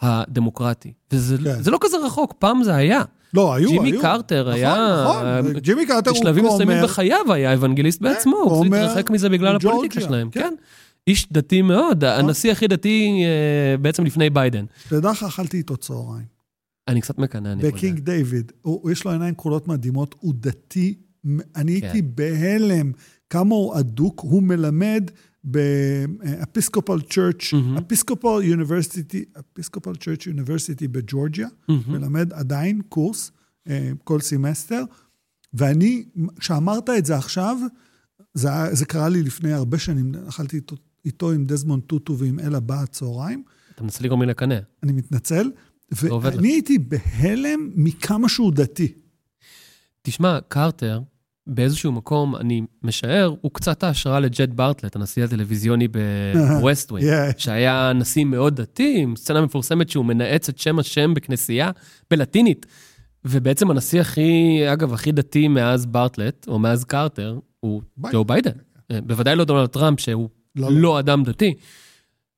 הדמוקרטי. 0.02 0.94
וזה 1.12 1.38
כן. 1.38 1.62
זה 1.62 1.72
לא 1.72 1.78
כזה 1.82 1.98
רחוק, 2.06 2.34
פעם 2.40 2.64
זה 2.64 2.76
היה. 2.76 3.02
לא, 3.34 3.54
היו, 3.54 3.70
היו. 3.70 3.84
ג'ימי 3.84 4.02
קרטר 4.02 4.42
נכון, 4.42 4.54
היה... 4.54 5.06
נכון, 5.06 5.54
ג'ימי 5.60 5.86
קרטר 5.86 6.12
הוא 6.12 6.20
בשלבים 6.20 6.46
מסוימים. 6.46 6.84
בחייו 6.84 7.34
היה 7.34 7.54
אוונגליסט 7.54 8.02
בעצמו, 8.02 8.38
הוא 8.38 8.66
התרחק 8.66 9.10
מזה 9.10 9.30
בגלל 9.30 9.56
הפוליטיקה 9.56 10.02
שלהם, 10.02 10.30
כן. 10.30 10.40
כן. 10.40 10.54
איש 11.08 11.28
דתי 11.32 11.62
מאוד, 11.62 12.04
הנשיא 12.04 12.52
הכי 12.52 12.68
דתי 12.68 13.24
אה, 13.26 13.78
בעצם 13.78 14.06
לפני 14.06 14.30
ביידן. 14.30 14.66
תדע 14.90 15.12
לך, 15.12 15.24
אכלתי 15.24 15.58
איתו 15.58 15.78
צהריים. 15.78 16.26
אני 16.88 17.02
קצת 17.02 17.18
מקנא, 17.18 17.48
אני 17.48 17.56
מודה. 17.56 17.68
בקינג 17.68 18.00
דיוויד. 18.00 18.52
יש 18.92 19.06
לו 19.06 19.12
עיניים 19.12 19.36
כחולות 19.36 19.68
מדהימות, 19.68 20.16
הוא 20.20 20.34
דתי. 20.38 20.96
אני 21.56 21.82
כן. 21.82 21.88
הייתי 21.88 22.02
בהלם 22.02 22.92
כמה 23.30 23.56
הוא 23.56 23.80
אדוק. 23.80 24.20
הוא 24.20 24.44
מלמד 24.44 25.12
ב 25.44 25.60
Episcopal 25.60 27.02
Church. 27.02 27.54
Episcopal 27.78 28.40
University, 28.44 29.26
Episcopal 29.40 29.96
Church 29.96 30.28
University 30.28 30.88
בג'ורג'יה. 30.88 31.48
מהמם. 31.68 31.82
מלמד 31.88 32.34
עדיין 32.34 32.82
קורס 32.90 33.32
אה, 33.68 33.92
כל 34.04 34.20
סמסטר. 34.20 34.84
ואני, 35.54 36.06
כשאמרת 36.40 36.90
את 36.90 37.06
זה 37.06 37.16
עכשיו, 37.18 37.58
זה, 38.34 38.50
זה 38.72 38.86
קרה 38.86 39.10
לי 39.10 39.24
לפני 39.24 39.54
הרבה 39.54 39.78
שנים, 39.78 40.12
אכלתי 40.30 40.56
איתו, 40.56 40.76
איתו 41.06 41.32
עם 41.32 41.46
דזמונד 41.46 41.84
טוטו 41.84 42.18
ועם 42.18 42.40
אלה 42.40 42.60
בהאט 42.60 42.82
צהריים. 42.82 43.44
אתה 43.76 43.84
מנסה 43.84 44.04
לגרום 44.04 44.22
לי 44.22 44.28
לקנא. 44.28 44.58
אני 44.84 44.92
מתנצל. 44.92 45.52
ואני 45.92 46.48
הייתי 46.48 46.78
בהלם 46.80 47.70
מכמה 47.76 48.30
שהוא 48.30 48.54
דתי. 48.54 48.94
תשמע, 50.02 50.40
קרטר, 50.48 51.02
באיזשהו 51.48 51.92
מקום, 51.92 52.36
אני 52.36 52.62
משער, 52.84 53.36
הוא 53.42 53.52
קצת 53.52 53.84
ההשראה 53.84 54.20
לג'ד 54.20 54.50
בארטלט, 54.50 54.96
הנשיא 54.96 55.24
הטלוויזיוני 55.24 55.88
ב 55.88 56.00
West 56.00 56.48
Wing, 56.48 57.08
Yeah. 57.10 57.34
שהיה 57.38 57.92
נשיא 57.96 58.26
מאוד 58.26 58.56
דתי, 58.56 58.98
עם 58.98 59.16
סצנה 59.16 59.42
מפורסמת 59.42 59.90
שהוא 59.90 60.06
מנאץ 60.06 60.50
את 60.50 60.60
שם 60.60 60.80
השם 60.80 61.14
בכנסייה 61.14 61.72
בלטינית. 62.12 62.66
ובעצם 63.26 63.72
הנשיא 63.72 64.02
הכי, 64.02 64.60
אגב, 64.74 64.94
הכי 64.94 65.12
דתי 65.12 65.48
מאז 65.48 65.86
בארטלט, 65.86 66.48
או 66.48 66.60
מאז 66.60 66.84
קרטר, 66.84 67.40
הוא 67.60 67.82
ביידן. 67.98 68.18
ג'ו 68.18 68.26
ביידן. 68.26 68.52
בוודאי 68.92 69.36
לא 69.36 69.46
דונלד 69.46 69.70
טראמפ, 69.70 70.00
שהוא 70.00 70.30
לא, 70.56 70.72
לא. 70.72 70.82
לא 70.82 71.00
אדם 71.00 71.24
דתי. 71.24 71.54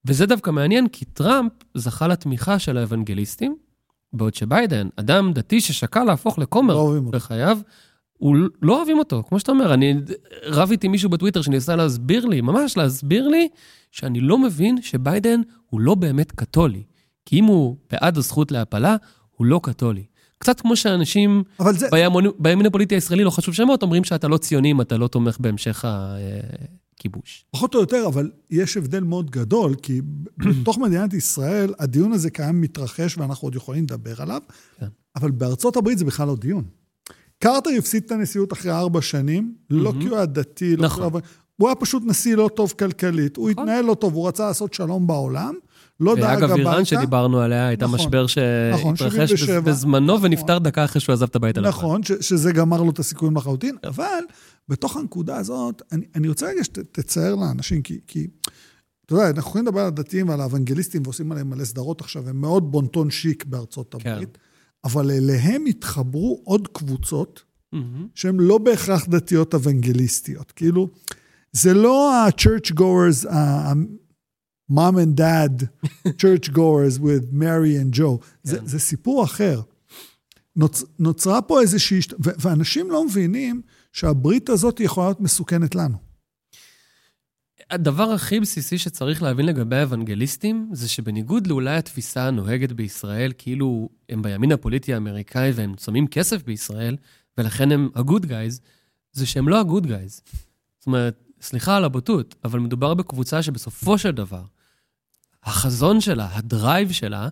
וזה 0.05 0.25
דווקא 0.25 0.51
מעניין, 0.51 0.87
כי 0.87 1.05
טראמפ 1.05 1.51
זכה 1.75 2.07
לתמיכה 2.07 2.59
של 2.59 2.77
האוונגליסטים, 2.77 3.55
בעוד 4.13 4.33
שביידן, 4.33 4.87
אדם 4.95 5.33
דתי 5.33 5.61
ששקל 5.61 6.03
להפוך 6.03 6.39
לא 6.39 6.43
לכומר 6.43 6.73
אותו. 6.73 7.01
בחייו, 7.11 7.59
הוא 8.19 8.38
לא 8.61 8.77
אוהבים 8.77 8.99
אותו, 8.99 9.23
כמו 9.29 9.39
שאתה 9.39 9.51
אומר, 9.51 9.73
אני 9.73 9.93
רב 10.43 10.71
איתי 10.71 10.88
מישהו 10.88 11.09
בטוויטר 11.09 11.41
שניסה 11.41 11.75
להסביר 11.75 12.25
לי, 12.25 12.41
ממש 12.41 12.77
להסביר 12.77 13.27
לי, 13.27 13.47
שאני 13.91 14.19
לא 14.19 14.38
מבין 14.38 14.81
שביידן 14.81 15.41
הוא 15.69 15.79
לא 15.79 15.95
באמת 15.95 16.31
קתולי. 16.31 16.83
כי 17.25 17.39
אם 17.39 17.43
הוא 17.43 17.75
בעד 17.91 18.17
הזכות 18.17 18.51
להפלה, 18.51 18.95
הוא 19.31 19.45
לא 19.45 19.59
קתולי. 19.63 20.03
קצת 20.38 20.61
כמו 20.61 20.75
שאנשים 20.75 21.43
זה, 21.69 21.88
בימין, 21.91 22.31
בימין 22.39 22.65
הפוליטי 22.65 22.95
הישראלי, 22.95 23.23
לא 23.23 23.29
חשוב 23.29 23.53
שמות, 23.53 23.83
אומרים 23.83 24.03
שאתה 24.03 24.27
לא 24.27 24.38
ציוני 24.38 24.71
אם 24.71 24.81
אתה 24.81 24.97
לא 24.97 25.07
תומך 25.07 25.38
בהמשך 25.39 25.85
הכיבוש. 25.85 27.45
פחות 27.51 27.75
או 27.75 27.79
יותר, 27.79 28.05
אבל 28.07 28.31
יש 28.49 28.77
הבדל 28.77 29.03
מאוד 29.03 29.31
גדול, 29.31 29.75
כי 29.75 30.01
בתוך 30.61 30.77
מדינת 30.77 31.13
ישראל, 31.13 31.73
הדיון 31.79 32.11
הזה 32.11 32.29
קיים, 32.29 32.61
מתרחש, 32.61 33.17
ואנחנו 33.17 33.45
עוד 33.45 33.55
יכולים 33.55 33.83
לדבר 33.83 34.21
עליו, 34.21 34.41
כן. 34.79 34.88
אבל 35.15 35.31
בארצות 35.31 35.77
הברית 35.77 35.97
זה 35.97 36.05
בכלל 36.05 36.27
לא 36.27 36.35
דיון. 36.35 36.63
קרטר 37.39 37.69
הפסיד 37.77 38.03
את 38.05 38.12
הנשיאות 38.12 38.53
אחרי 38.53 38.72
ארבע 38.72 39.01
שנים, 39.01 39.53
לא. 39.69 39.93
כי 40.01 40.08
הוא 40.08 40.17
היה 40.17 40.25
דתי, 40.25 40.75
לא 40.75 40.84
נכון. 40.84 41.03
כי 41.03 41.10
הוא 41.10 41.19
היה... 41.19 41.27
הוא 41.60 41.67
היה 41.67 41.75
פשוט 41.75 42.03
נשיא 42.05 42.36
לא 42.36 42.50
טוב 42.55 42.74
כלכלית. 42.79 43.38
הוא 43.38 43.50
נכון. 43.50 43.63
התנהל 43.63 43.86
לא 43.86 43.93
טוב, 43.93 44.13
הוא 44.13 44.27
רצה 44.27 44.48
לעשות 44.48 44.74
שלום 44.74 45.08
בעולם, 45.08 45.53
לא 46.00 46.15
דאג 46.15 46.24
הביתה. 46.24 46.46
ואגב, 46.46 46.58
איראן 46.58 46.86
שדיברנו 46.86 47.39
עליה, 47.39 47.67
הייתה 47.67 47.86
נכון, 47.86 48.00
משבר 48.00 48.25
נכון, 48.74 48.96
שהתרחש 48.96 49.29
77. 49.29 49.60
בזמנו 49.60 50.13
נכון. 50.13 50.25
ונפטר 50.25 50.58
דקה 50.58 50.86
אחרי 50.86 51.01
שהוא 51.01 51.13
עזב 51.13 51.25
את 51.25 51.36
הבית 51.36 51.58
הלבן. 51.58 51.69
נכון, 51.69 52.03
ש, 52.03 52.12
שזה 52.12 52.51
גמר 52.51 52.84
לו 52.84 52.89
את 52.89 53.00
הסיכויים 53.00 53.36
לחלוטין, 53.36 53.75
אבל 53.84 54.24
בתוך 54.69 54.98
הנקודה 54.98 55.38
הזאת, 55.38 55.81
אני, 55.91 56.05
אני 56.15 56.27
רוצה 56.27 56.48
רגע 56.48 56.63
שתצייר 56.63 57.36
לאנשים, 57.36 57.81
כי, 57.81 58.00
כי 58.08 58.27
אתה 59.05 59.13
יודע, 59.13 59.29
אנחנו 59.29 59.50
יכולים 59.50 59.67
לדבר 59.67 59.79
על 59.79 59.88
הדתיים 59.88 60.29
ועל 60.29 60.41
האוונגליסטים 60.41 61.01
ועושים 61.05 61.31
עליהם 61.31 61.50
מלא 61.50 61.65
סדרות 61.65 62.01
עכשיו, 62.01 62.29
הם 62.29 62.41
מאוד 62.41 62.72
בונטון 62.72 63.10
שיק 63.10 63.46
בארצות 63.46 63.96
כן. 64.00 64.19
אבל 64.83 65.12
אליהם 65.12 65.65
התחברו 65.65 66.41
עוד 66.43 66.67
קבוצות 66.67 67.43
מהמם. 67.74 68.07
שהן 68.15 68.36
לא 68.39 68.57
בהכרח 68.57 69.05
דתיות 69.05 69.53
אוונגליסטיות. 69.53 70.51
כאילו, 70.51 70.89
זה 71.51 71.74
לא 71.74 72.13
ה-church 72.15 72.74
goers, 72.74 73.29
ה-mom 73.29 74.95
and 74.95 75.19
dad 75.19 75.63
church 76.21 76.50
goers 76.50 77.00
with 77.00 77.33
Mary 77.33 77.75
and 77.83 77.98
Joe. 77.98 78.25
זה, 78.43 78.59
כן. 78.59 78.67
זה 78.67 78.79
סיפור 78.79 79.24
אחר. 79.24 79.62
נוצ, 80.55 80.83
נוצרה 81.00 81.41
פה 81.41 81.62
איזושהי... 81.62 82.00
ואנשים 82.19 82.91
לא 82.91 83.05
מבינים 83.05 83.62
שהברית 83.93 84.50
הזאת 84.50 84.79
יכולה 84.79 85.07
להיות 85.07 85.21
מסוכנת 85.21 85.75
לנו. 85.75 86.08
הדבר 87.69 88.03
הכי 88.03 88.39
בסיסי 88.39 88.77
שצריך 88.77 89.23
להבין 89.23 89.45
לגבי 89.45 89.75
האוונגליסטים, 89.75 90.69
זה 90.73 90.89
שבניגוד 90.89 91.47
לאולי 91.47 91.77
התפיסה 91.77 92.27
הנוהגת 92.27 92.71
בישראל, 92.71 93.31
כאילו 93.38 93.89
הם 94.09 94.21
בימין 94.21 94.51
הפוליטי 94.51 94.93
האמריקאי 94.93 95.51
והם 95.51 95.73
שמים 95.77 96.07
כסף 96.07 96.43
בישראל, 96.43 96.97
ולכן 97.38 97.71
הם 97.71 97.89
ה-good 97.95 98.23
guys, 98.23 98.61
זה 99.11 99.25
שהם 99.25 99.49
לא 99.49 99.59
ה-good 99.59 99.85
guys. 99.85 100.31
זאת 100.79 100.88
אומרת, 100.88 101.23
סליחה 101.41 101.77
על 101.77 101.83
הבוטות, 101.83 102.35
אבל 102.43 102.59
מדובר 102.59 102.93
בקבוצה 102.93 103.43
שבסופו 103.43 103.97
של 103.97 104.11
דבר, 104.11 104.43
החזון 105.43 106.01
שלה, 106.01 106.38
הדרייב 106.38 106.91
שלה, 106.91 107.29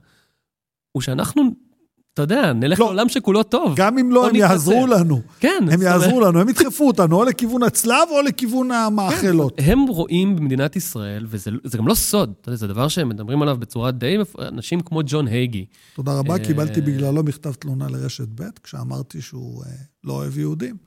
הוא 0.91 1.01
שאנחנו, 1.01 1.55
אתה 2.17 2.23
יודע, 2.23 2.53
נלך 2.53 2.79
לא. 2.79 2.85
לעולם 2.85 3.09
שכולו 3.09 3.43
טוב. 3.43 3.73
גם 3.75 3.97
אם 3.97 4.11
לא, 4.11 4.29
הם 4.29 4.35
יעזרו 4.35 4.87
נתנצל. 4.87 4.99
לנו. 4.99 5.21
כן. 5.39 5.65
הם 5.71 5.81
יעזרו 5.81 6.21
לנו, 6.21 6.39
הם 6.39 6.49
ידחפו 6.49 6.87
אותנו, 6.87 7.15
או 7.15 7.23
לכיוון 7.23 7.63
הצלב 7.63 8.07
או 8.11 8.21
לכיוון 8.21 8.71
המאכלות. 8.71 9.53
הם 9.57 9.79
רואים 9.87 10.35
במדינת 10.35 10.75
ישראל, 10.75 11.25
וזה 11.29 11.51
זה 11.63 11.77
גם 11.77 11.87
לא 11.87 11.93
סוד, 11.93 12.33
אתה 12.41 12.49
יודע, 12.49 12.57
זה 12.57 12.67
דבר 12.67 12.87
שהם 12.87 13.09
מדברים 13.09 13.41
עליו 13.41 13.57
בצורה 13.59 13.91
די... 13.91 14.17
אנשים 14.39 14.79
כמו 14.79 15.01
ג'ון 15.05 15.27
הייגי. 15.27 15.65
תודה 15.95 16.19
רבה, 16.19 16.33
אה, 16.33 16.39
קיבלתי 16.39 16.81
בגללו 16.81 17.23
מכתב 17.23 17.53
תלונה 17.53 17.87
לרשת 17.87 18.27
ב', 18.35 18.43
כשאמרתי 18.63 19.21
שהוא 19.21 19.63
אה, 19.63 19.71
לא 20.03 20.13
אוהב 20.13 20.37
יהודים. 20.37 20.77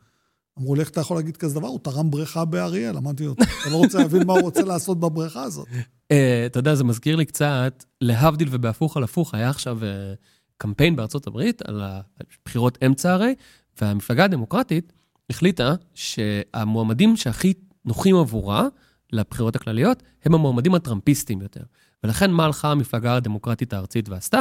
אמרו 0.59 0.75
לי, 0.75 0.81
איך 0.81 0.89
אתה 0.89 1.01
יכול 1.01 1.17
להגיד 1.17 1.37
כזה 1.37 1.55
דבר? 1.55 1.69
הוא 1.69 1.81
תרם 1.83 2.11
בריכה 2.11 2.45
באריאל. 2.45 2.97
אמרתי 2.97 3.25
לו, 3.25 3.33
אתה 3.33 3.71
לא 3.71 3.77
רוצה 3.77 3.99
להבין 3.99 4.27
מה 4.27 4.33
הוא 4.33 4.43
רוצה 4.43 4.63
לעשות 4.63 5.01
בבריכה 5.01 5.43
הזאת. 5.43 5.67
אה, 6.11 6.47
אתה 6.47 6.59
יודע, 6.59 6.75
זה 6.75 6.85
מזכיר 6.85 7.17
לי 7.17 7.25
קצת, 7.25 7.85
להבדיל 8.01 8.49
ובהפוך 8.51 8.97
על 8.97 9.05
הפוך, 9.05 9.35
היה 9.35 9.51
עכשיו 9.51 9.79
קמפיין 10.61 10.97
בארצות 10.97 11.27
הברית 11.27 11.63
על 11.63 11.83
הבחירות 11.83 12.79
אמצע 12.87 13.13
הרי, 13.13 13.35
והמפלגה 13.81 14.25
הדמוקרטית 14.25 14.93
החליטה 15.31 15.75
שהמועמדים 15.95 17.17
שהכי 17.17 17.53
נוחים 17.85 18.17
עבורה 18.17 18.67
לבחירות 19.13 19.57
הכלליות, 19.57 20.03
הם 20.25 20.35
המועמדים 20.35 20.75
הטראמפיסטים 20.75 21.41
יותר. 21.41 21.61
ולכן 22.05 22.31
מה 22.31 22.45
הלכה 22.45 22.71
המפלגה 22.71 23.17
הדמוקרטית 23.17 23.73
הארצית 23.73 24.09
ועשתה? 24.09 24.41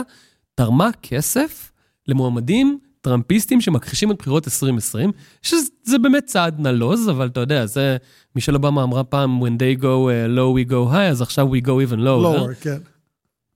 תרמה 0.56 0.90
כסף 1.02 1.72
למועמדים 2.08 2.80
טראמפיסטים 3.02 3.62
שמכחישים 3.62 4.12
את 4.12 4.18
בחירות 4.18 4.48
2020, 4.48 5.12
שזה 5.42 6.00
באמת 6.02 6.26
צעד 6.26 6.60
נלוז, 6.60 7.10
אבל 7.10 7.28
אתה 7.28 7.40
יודע, 7.40 7.66
זה, 7.66 7.98
מישל 8.36 8.56
אובמה 8.56 8.84
אמרה 8.84 9.04
פעם, 9.04 9.44
when 9.44 9.52
they 9.60 9.82
go 9.82 9.84
uh, 9.84 10.38
low 10.38 10.68
we 10.68 10.72
go 10.72 10.94
high, 10.94 11.12
אז 11.12 11.22
עכשיו 11.22 11.48
we 11.54 11.66
go 11.66 11.70
even 11.70 12.00
lower. 12.00 12.38
lower, 12.38 12.62
כן. 12.62 12.78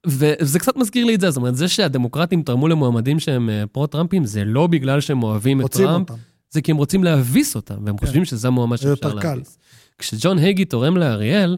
וזה 0.07 0.59
קצת 0.59 0.75
מזכיר 0.77 1.05
לי 1.05 1.15
את 1.15 1.21
זה, 1.21 1.31
זאת 1.31 1.37
אומרת, 1.37 1.55
זה 1.55 1.67
שהדמוקרטים 1.67 2.43
תרמו 2.43 2.67
למועמדים 2.67 3.19
שהם 3.19 3.49
אה, 3.49 3.67
פרו-טראמפים, 3.71 4.25
זה 4.25 4.45
לא 4.45 4.67
בגלל 4.67 5.01
שהם 5.01 5.23
אוהבים 5.23 5.61
את 5.61 5.71
טראמפ, 5.71 6.09
אותם. 6.09 6.21
זה 6.49 6.61
כי 6.61 6.71
הם 6.71 6.77
רוצים 6.77 7.03
להביס 7.03 7.55
אותם, 7.55 7.85
והם 7.85 7.97
כן. 7.97 8.05
חושבים 8.05 8.25
שזה 8.25 8.47
המועמד 8.47 8.77
שאפשר. 8.77 9.13
להביס. 9.13 9.57
כשג'ון 9.97 10.37
הייגי 10.37 10.65
תורם 10.65 10.97
לאריאל, 10.97 11.57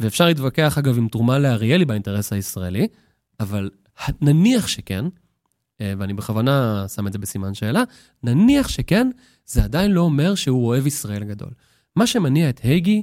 ואפשר 0.00 0.26
להתווכח, 0.26 0.78
אגב, 0.78 0.98
אם 0.98 1.08
תרומה 1.08 1.38
לאריאל 1.38 1.80
היא 1.80 1.86
באינטרס 1.86 2.32
הישראלי, 2.32 2.88
אבל 3.40 3.70
נניח 4.20 4.66
שכן, 4.66 5.04
אה, 5.80 5.92
ואני 5.98 6.14
בכוונה 6.14 6.84
שם 6.88 7.06
את 7.06 7.12
זה 7.12 7.18
בסימן 7.18 7.54
שאלה, 7.54 7.82
נניח 8.22 8.68
שכן, 8.68 9.10
זה 9.46 9.64
עדיין 9.64 9.90
לא 9.90 10.00
אומר 10.00 10.34
שהוא 10.34 10.66
אוהב 10.66 10.86
ישראל 10.86 11.24
גדול. 11.24 11.50
מה 11.96 12.06
שמניע 12.06 12.48
את 12.48 12.60
הייגי, 12.62 13.02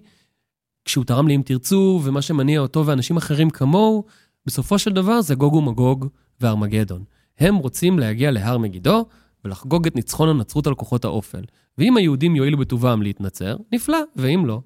כשהוא 0.85 1.05
תרם 1.05 1.27
לי 1.27 1.35
אם 1.35 1.41
תרצו, 1.45 2.01
ומה 2.03 2.21
שמניע 2.21 2.59
אותו 2.59 2.85
ואנשים 2.85 3.17
אחרים 3.17 3.49
כמוהו, 3.49 4.05
בסופו 4.45 4.79
של 4.79 4.93
דבר 4.93 5.21
זה 5.21 5.35
גוג 5.35 5.53
ומגוג 5.53 6.07
וארמגדון. 6.41 7.03
הם 7.39 7.55
רוצים 7.55 7.99
להגיע 7.99 8.31
להר 8.31 8.57
מגידו 8.57 9.05
ולחגוג 9.45 9.87
את 9.87 9.95
ניצחון 9.95 10.29
הנצרות 10.29 10.67
על 10.67 10.75
כוחות 10.75 11.05
האופל. 11.05 11.43
ואם 11.77 11.97
היהודים 11.97 12.35
יואילו 12.35 12.57
בטובם 12.57 13.01
להתנצר, 13.01 13.57
נפלא, 13.71 13.99
ואם 14.15 14.45
לא, 14.45 14.61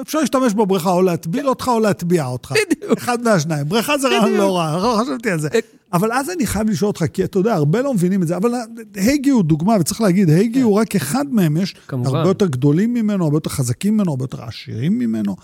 אפשר 0.00 0.18
להשתמש 0.18 0.54
בבריכה 0.54 0.90
או 0.90 1.02
להטביל 1.02 1.48
אותך 1.48 1.68
או 1.68 1.80
להטביע 1.80 2.26
אותך. 2.26 2.54
בדיוק. 2.70 2.98
אחד 2.98 3.22
מהשניים. 3.22 3.68
בריכה 3.68 3.98
זה 3.98 4.08
רעיון. 4.08 4.38
לא 4.38 4.56
רע, 4.56 4.76
לא 4.82 5.02
חשבתי 5.02 5.30
על 5.30 5.40
זה. 5.40 5.48
אה. 5.54 5.58
אבל 5.92 6.12
אז 6.12 6.30
אני 6.30 6.46
חייב 6.46 6.70
לשאול 6.70 6.88
אותך, 6.88 7.04
כי 7.12 7.24
אתה 7.24 7.38
יודע, 7.38 7.54
הרבה 7.54 7.82
לא 7.82 7.94
מבינים 7.94 8.22
את 8.22 8.28
זה, 8.28 8.36
אבל 8.36 8.52
הייגי 8.94 9.30
הוא 9.30 9.42
דוגמה, 9.42 9.76
וצריך 9.80 10.00
להגיד, 10.00 10.30
הייגי 10.30 10.60
הוא 10.60 10.74
רק 10.74 10.96
אחד 10.96 11.26
מהם, 11.30 11.56
יש 11.56 11.72
כן. 11.72 11.80
כמובן. 11.86 12.16
הרבה 12.16 12.30
יותר 12.30 12.46
גדולים 12.46 12.94
ממנו, 12.94 13.24
הרבה 13.24 13.36
יותר 13.36 13.50
חזקים 13.50 13.94
ממנו, 13.94 14.10
הרבה 14.10 14.24
יותר 14.24 14.44
עשירים 14.44 14.98
ממנו, 14.98 15.36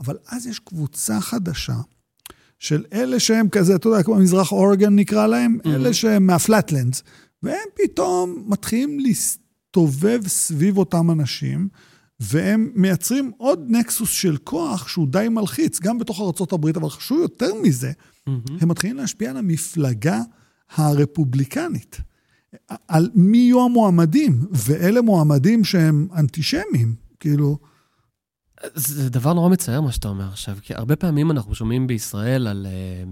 אבל 0.00 0.16
אז 0.28 0.46
יש 0.46 0.58
קבוצה 0.58 1.20
חדשה 1.20 1.76
של 2.64 2.84
אלה 2.92 3.20
שהם 3.20 3.48
כזה, 3.48 3.74
אתה 3.74 3.88
יודע, 3.88 4.02
כמו 4.02 4.14
מזרח 4.14 4.52
אורגן 4.52 4.94
נקרא 4.96 5.26
להם, 5.26 5.58
Mhm. 5.64 5.68
אלה 5.68 5.92
שהם 5.94 6.26
מהפלטלנדס, 6.26 7.02
והם 7.42 7.68
פתאום 7.82 8.44
מתחילים 8.46 9.00
להסתובב 9.00 10.20
סביב 10.26 10.78
אותם 10.78 11.10
אנשים, 11.10 11.68
והם 12.20 12.70
מייצרים 12.74 13.30
עוד 13.36 13.64
נקסוס 13.68 14.10
של 14.10 14.36
כוח 14.36 14.88
שהוא 14.88 15.08
די 15.08 15.28
מלחיץ, 15.30 15.80
גם 15.80 15.98
בתוך 15.98 16.20
ארה"ב, 16.20 16.66
אבל 16.76 16.88
חשוב 16.88 17.18
יותר 17.20 17.54
מזה, 17.62 17.92
מהמם. 18.26 18.40
הם 18.60 18.68
מתחילים 18.68 18.96
להשפיע 18.96 19.30
על 19.30 19.36
המפלגה 19.36 20.20
הרפובליקנית, 20.76 22.00
על 22.88 23.10
מי 23.14 23.38
יהיו 23.38 23.64
המועמדים, 23.64 24.40
ואלה 24.52 25.02
מועמדים 25.02 25.64
שהם 25.64 26.08
אנטישמיים, 26.16 26.94
כאילו, 27.20 27.58
זה 28.74 29.10
דבר 29.10 29.32
נורא 29.32 29.48
מצער 29.48 29.80
מה 29.80 29.92
שאתה 29.92 30.08
אומר 30.08 30.28
עכשיו, 30.28 30.56
כי 30.62 30.74
הרבה 30.74 30.96
פעמים 30.96 31.30
אנחנו 31.30 31.54
שומעים 31.54 31.86
בישראל 31.86 32.46
על... 32.46 32.66
אה, 32.66 33.04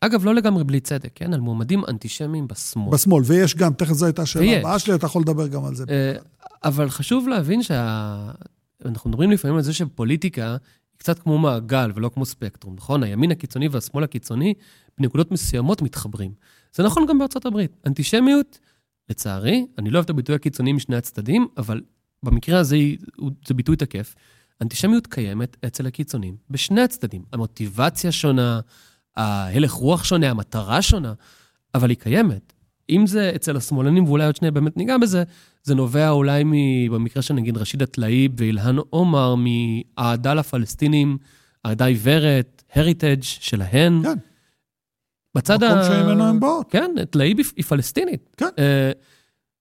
אגב, 0.00 0.24
לא 0.24 0.34
לגמרי 0.34 0.64
בלי 0.64 0.80
צדק, 0.80 1.10
כן? 1.14 1.34
על 1.34 1.40
מועמדים 1.40 1.82
אנטישמיים 1.88 2.48
בשמאל. 2.48 2.92
בשמאל, 2.92 3.22
ויש 3.26 3.56
גם, 3.56 3.72
תכף 3.72 3.92
זו 3.92 4.06
הייתה 4.06 4.22
השאלה. 4.22 4.58
הבאה 4.58 4.78
שלי, 4.78 4.94
אתה 4.94 5.06
יכול 5.06 5.22
לדבר 5.22 5.46
גם 5.46 5.64
על 5.64 5.74
זה. 5.74 5.84
אה, 5.88 6.12
אבל 6.64 6.90
חשוב 6.90 7.28
להבין 7.28 7.62
שה... 7.62 8.30
אנחנו 8.84 9.10
מדברים 9.10 9.30
לפעמים 9.30 9.56
על 9.56 9.62
זה 9.62 9.72
שפוליטיקה 9.72 10.50
היא 10.50 10.58
קצת 10.98 11.18
כמו 11.18 11.38
מעגל 11.38 11.92
ולא 11.94 12.10
כמו 12.14 12.26
ספקטרום, 12.26 12.74
נכון? 12.74 13.02
הימין 13.02 13.30
הקיצוני 13.30 13.68
והשמאל 13.68 14.04
הקיצוני, 14.04 14.54
בנקודות 14.98 15.30
מסוימות 15.30 15.82
מתחברים. 15.82 16.32
זה 16.74 16.82
נכון 16.82 17.06
גם 17.08 17.18
בארצות 17.18 17.46
הברית. 17.46 17.76
אנטישמיות, 17.86 18.58
לצערי, 19.10 19.66
אני 19.78 19.90
לא 19.90 19.98
אוהב 19.98 20.04
את 20.04 20.10
הביטוי 20.10 20.34
הקיצוני 20.34 20.72
משני 20.72 20.96
הצדדים, 20.96 21.46
אבל 21.56 21.80
במקרה 22.22 22.58
הזה 22.58 22.76
זה 23.46 23.54
ביטוי 23.54 23.76
תקף. 23.76 24.14
אנטישמיות 24.62 25.06
קיימת 25.06 25.56
אצל 25.66 25.86
הקיצונים 25.86 26.36
בשני 26.50 26.80
הצדדים. 26.80 27.22
המוטיבציה 27.32 28.12
שונה, 28.12 28.60
ההלך 29.16 29.72
רוח 29.72 30.04
שונה, 30.04 30.30
המטרה 30.30 30.82
שונה, 30.82 31.12
אבל 31.74 31.90
היא 31.90 31.98
קיימת. 31.98 32.52
אם 32.90 33.06
זה 33.06 33.32
אצל 33.34 33.56
השמאלנים, 33.56 34.04
ואולי 34.04 34.26
עוד 34.26 34.36
שנייה 34.36 34.52
באמת 34.52 34.76
ניגע 34.76 34.98
בזה, 34.98 35.22
זה 35.62 35.74
נובע 35.74 36.10
אולי 36.10 36.44
מ, 36.44 36.52
במקרה 36.92 37.22
של 37.22 37.34
נגיד 37.34 37.56
רשידה 37.56 37.86
טלאיב 37.86 38.32
ואילהן 38.36 38.76
עומר, 38.90 39.34
מאהדה 39.34 40.34
לפלסטינים, 40.34 41.18
אהדה 41.66 41.84
עיוורת, 41.84 42.62
הריטג' 42.74 43.22
שלהן. 43.22 44.02
כן. 44.02 44.18
בצד 45.34 45.64
מקום 45.64 45.84
שממנו 45.84 46.24
הן 46.24 46.40
באות. 46.40 46.66
כן, 46.70 46.90
תלאיב 47.10 47.36
היא 47.56 47.64
פלסטינית. 47.64 48.34
כן. 48.36 48.48
אה, 48.58 48.92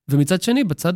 ומצד 0.10 0.42
שני, 0.42 0.64
בצד 0.64 0.94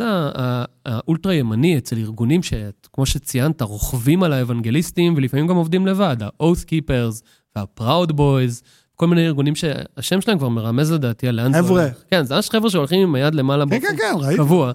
האולטרה-ימני, 0.86 1.78
אצל 1.78 1.98
ארגונים 1.98 2.42
שכמו 2.44 3.06
שציינת, 3.06 3.62
רוכבים 3.62 4.24
על 4.24 4.34
האוונגליסטים 4.34 5.14
ולפעמים 5.18 5.48
גם 5.48 5.56
עובדים 5.56 5.88
לבד, 5.88 6.18
ה-Oath 6.24 6.66
Keepers 6.70 7.22
וה-Proud 7.56 8.12
Boys, 8.12 8.64
כל 8.96 9.08
מיני 9.08 9.26
ארגונים 9.26 9.56
שהשם 9.56 10.22
שלהם 10.22 10.38
כבר 10.38 10.50
מרמז 10.50 10.92
לדעתי 10.92 11.28
על 11.28 11.36
לאן 11.36 11.54
זה 11.54 11.60
חבר'ה. 11.60 11.82
הולך. 11.84 12.04
כן, 12.12 12.24
זה 12.24 12.36
ממש 12.36 12.50
חבר'ה 12.50 12.70
שהולכים 12.70 13.02
עם 13.02 13.16
היד 13.16 13.36
למעלה 13.36 13.66
כן, 13.70 13.80
כן, 13.80 13.96
כן, 13.98 14.14
ראיתי. 14.20 14.38
קבוע. 14.38 14.72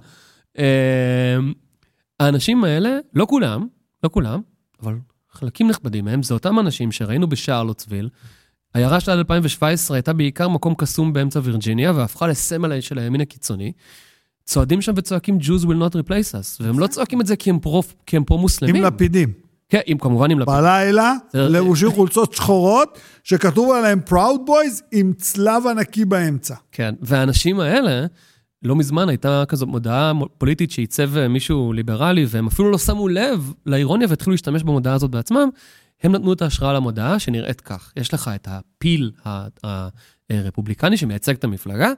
אה, 0.59 1.37
האנשים 2.21 2.65
האלה, 2.65 2.99
לא 3.15 3.27
כולם, 3.31 3.67
לא 4.05 4.09
כולם, 4.13 4.41
אבל 4.83 4.95
חלקים 5.33 5.69
נכבדים 5.69 6.05
מהם, 6.05 6.23
זה 6.23 6.35
אותם 6.35 6.59
אנשים 6.59 6.93
שראינו 6.93 7.29
בשרלוטסוויל. 7.29 8.09
העיירה 8.75 9.01
של 9.01 9.11
עד 9.11 9.19
2017 9.19 9.97
הייתה 9.97 10.13
בעיקר 10.13 10.49
מקום 10.49 10.75
קסום 10.75 11.13
באמצע 11.13 11.41
וירג'יניה, 11.43 11.93
והפכה 11.93 12.27
לסמל 12.27 12.81
של 12.81 12.99
הימין 12.99 13.21
הקיצוני. 13.21 13.73
צועדים 14.49 14.83
שם 14.83 14.93
וצועקים 14.97 15.39
Jews 15.41 15.63
will 15.65 15.93
not 15.93 15.95
replace 15.95 16.33
us, 16.35 16.61
והם 16.63 16.79
לא 16.79 16.87
צועקים 16.87 17.21
את 17.21 17.27
זה 17.27 17.37
כי 17.37 17.51
הם 17.51 17.59
פרו- 17.59 17.83
כי 18.07 18.17
הם 18.17 18.21
עם 18.21 18.25
פרו-מוסלמים. 18.25 18.83
לפידים. 18.85 19.33
כן, 19.69 19.81
עם, 19.87 19.99
כמובן 19.99 20.31
עם 20.31 20.39
לפיד. 20.39 20.55
בלילה, 20.55 21.13
לבושים 21.35 21.91
חולצות 21.91 22.33
שחורות, 22.33 22.99
שכתוב 23.25 23.73
עליהם 23.73 24.01
Proud 24.09 24.49
Boys 24.49 24.83
עם 24.93 25.13
צלב 25.13 25.67
ענקי 25.67 26.05
באמצע. 26.05 26.55
כן, 26.73 26.95
והאנשים 27.03 27.61
האלה, 27.61 28.07
לא 28.63 28.77
מזמן 28.77 29.09
הייתה 29.09 29.45
כזו 29.49 29.67
מודעה 29.67 30.13
פוליטית 30.39 30.71
שעיצב 30.71 31.17
אה, 31.17 31.29
מישהו 31.29 31.73
ליברלי, 31.73 32.27
והם 32.29 32.47
אפילו 32.47 32.71
לא 32.71 32.79
שמו 32.79 33.09
לב 33.09 33.53
לאירוניה 33.67 34.07
והתחילו 34.11 34.33
להשתמש 34.33 34.63
במודעה 34.63 34.95
הזאת 34.95 35.11
בעצמם. 35.11 35.49
הם 36.03 36.13
נתנו 36.13 36.33
את 36.33 36.43
ההשראה 36.43 36.73
למודעה 36.73 37.19
שנראית 37.19 37.61
כך. 37.61 37.93
יש 37.97 38.15
לך 38.15 38.31
את 38.35 38.49
הפיל 38.51 39.11
הרפובליקני 40.31 40.97
שמייצג 40.97 41.35
את 41.35 41.45
המפלגה, 41.45 41.93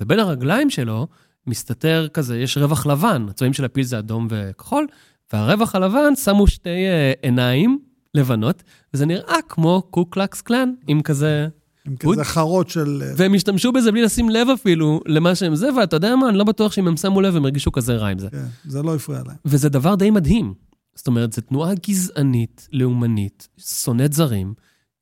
ובין 0.00 0.18
הרגליים 0.20 0.70
שלו 0.70 1.06
מסתתר 1.46 2.08
כזה, 2.08 2.38
יש 2.38 2.58
רווח 2.58 2.86
לבן, 2.86 3.26
הצבעים 3.30 3.52
של 3.52 3.64
הפיל 3.64 3.84
זה 3.84 3.98
אדום 3.98 4.26
וכחול, 4.30 4.86
והרווח 5.32 5.74
הלבן 5.74 6.16
שמו 6.16 6.46
שתי 6.46 6.86
אה, 6.86 7.12
עיניים 7.22 7.78
לבנות, 8.14 8.62
וזה 8.94 9.06
נראה 9.06 9.36
כמו 9.48 9.82
קוקלקס 9.90 10.40
קלאן, 10.40 10.72
עם 10.86 11.02
כזה... 11.02 11.48
עם. 11.86 11.96
כזה 11.96 12.24
חרות 12.24 12.70
של... 12.70 13.02
אה, 13.04 13.12
והם 13.16 13.34
השתמשו 13.34 13.72
בזה 13.72 13.92
בלי 13.92 14.02
לשים 14.02 14.30
לב 14.30 14.48
אפילו 14.54 15.00
למה 15.06 15.34
שהם 15.34 15.54
זה, 15.54 15.74
ואתה 15.74 15.96
יודע 15.96 16.16
מה, 16.16 16.28
אני 16.28 16.38
לא 16.38 16.44
בטוח 16.44 16.72
שאם 16.72 16.88
הם 16.88 16.96
שמו 16.96 17.20
לב, 17.20 17.36
הם 17.36 17.44
הרגישו 17.44 17.72
כזה 17.72 17.96
רע 17.96 18.08
עם 18.08 18.18
זה. 18.18 18.30
כן, 18.30 18.46
זה 18.64 18.82
לא 18.82 18.94
הפריע 18.94 19.20
להם. 19.26 19.36
וזה 19.44 19.68
דבר 19.68 19.94
די 19.94 20.10
מדהים. 20.10 20.54
זאת 20.94 21.06
אומרת, 21.06 21.32
זו 21.32 21.42
תנועה 21.42 21.72
גזענית, 21.86 22.68
לאומנית, 22.72 23.48
שונאת 23.58 24.12
זרים. 24.12 24.54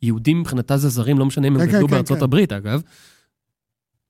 יהודים 0.03 0.41
מבחינתה 0.41 0.77
זה 0.77 0.89
זרים, 0.89 1.19
לא 1.19 1.27
משנה 1.27 1.49
אם 1.49 1.55
כן, 1.55 1.61
הם 1.61 1.67
כן, 1.67 1.73
גדלו 1.73 1.89
כן, 1.89 1.95
בארצות 1.95 2.19
כן. 2.19 2.25
הברית, 2.25 2.53
אגב. 2.53 2.83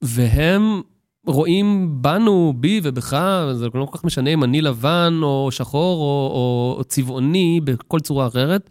והם 0.02 0.82
רואים 1.26 1.98
בנו, 2.00 2.54
בי 2.56 2.80
ובך, 2.82 3.12
זה 3.54 3.66
לא 3.74 3.87
כל 3.87 3.98
כך 3.98 4.04
משנה 4.04 4.30
אם 4.30 4.44
אני 4.44 4.60
לבן 4.60 5.20
או 5.22 5.48
שחור 5.50 6.00
או, 6.00 6.30
או, 6.34 6.74
או 6.78 6.84
צבעוני 6.84 7.60
בכל 7.64 8.00
צורה 8.00 8.26
אחרת, 8.26 8.70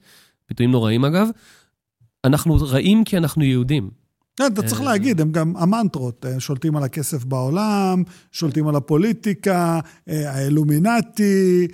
ביטויים 0.49 0.71
נוראים 0.71 1.05
אגב. 1.05 1.27
אנחנו 2.25 2.55
רעים 2.55 3.03
כי 3.03 3.17
אנחנו 3.17 3.43
יהודים. 3.43 3.89
כן, 4.35 4.43
אתה 4.53 4.63
צריך 4.63 4.81
אה, 4.81 4.85
להגיד, 4.85 5.21
הם 5.21 5.31
גם 5.31 5.53
המנטרות, 5.57 6.25
אה, 6.25 6.39
שולטים 6.39 6.75
על 6.75 6.83
הכסף 6.83 7.25
בעולם, 7.25 8.03
שולטים 8.31 8.67
על 8.67 8.75
הפוליטיקה, 8.75 9.79
האלומינטי, 10.07 11.67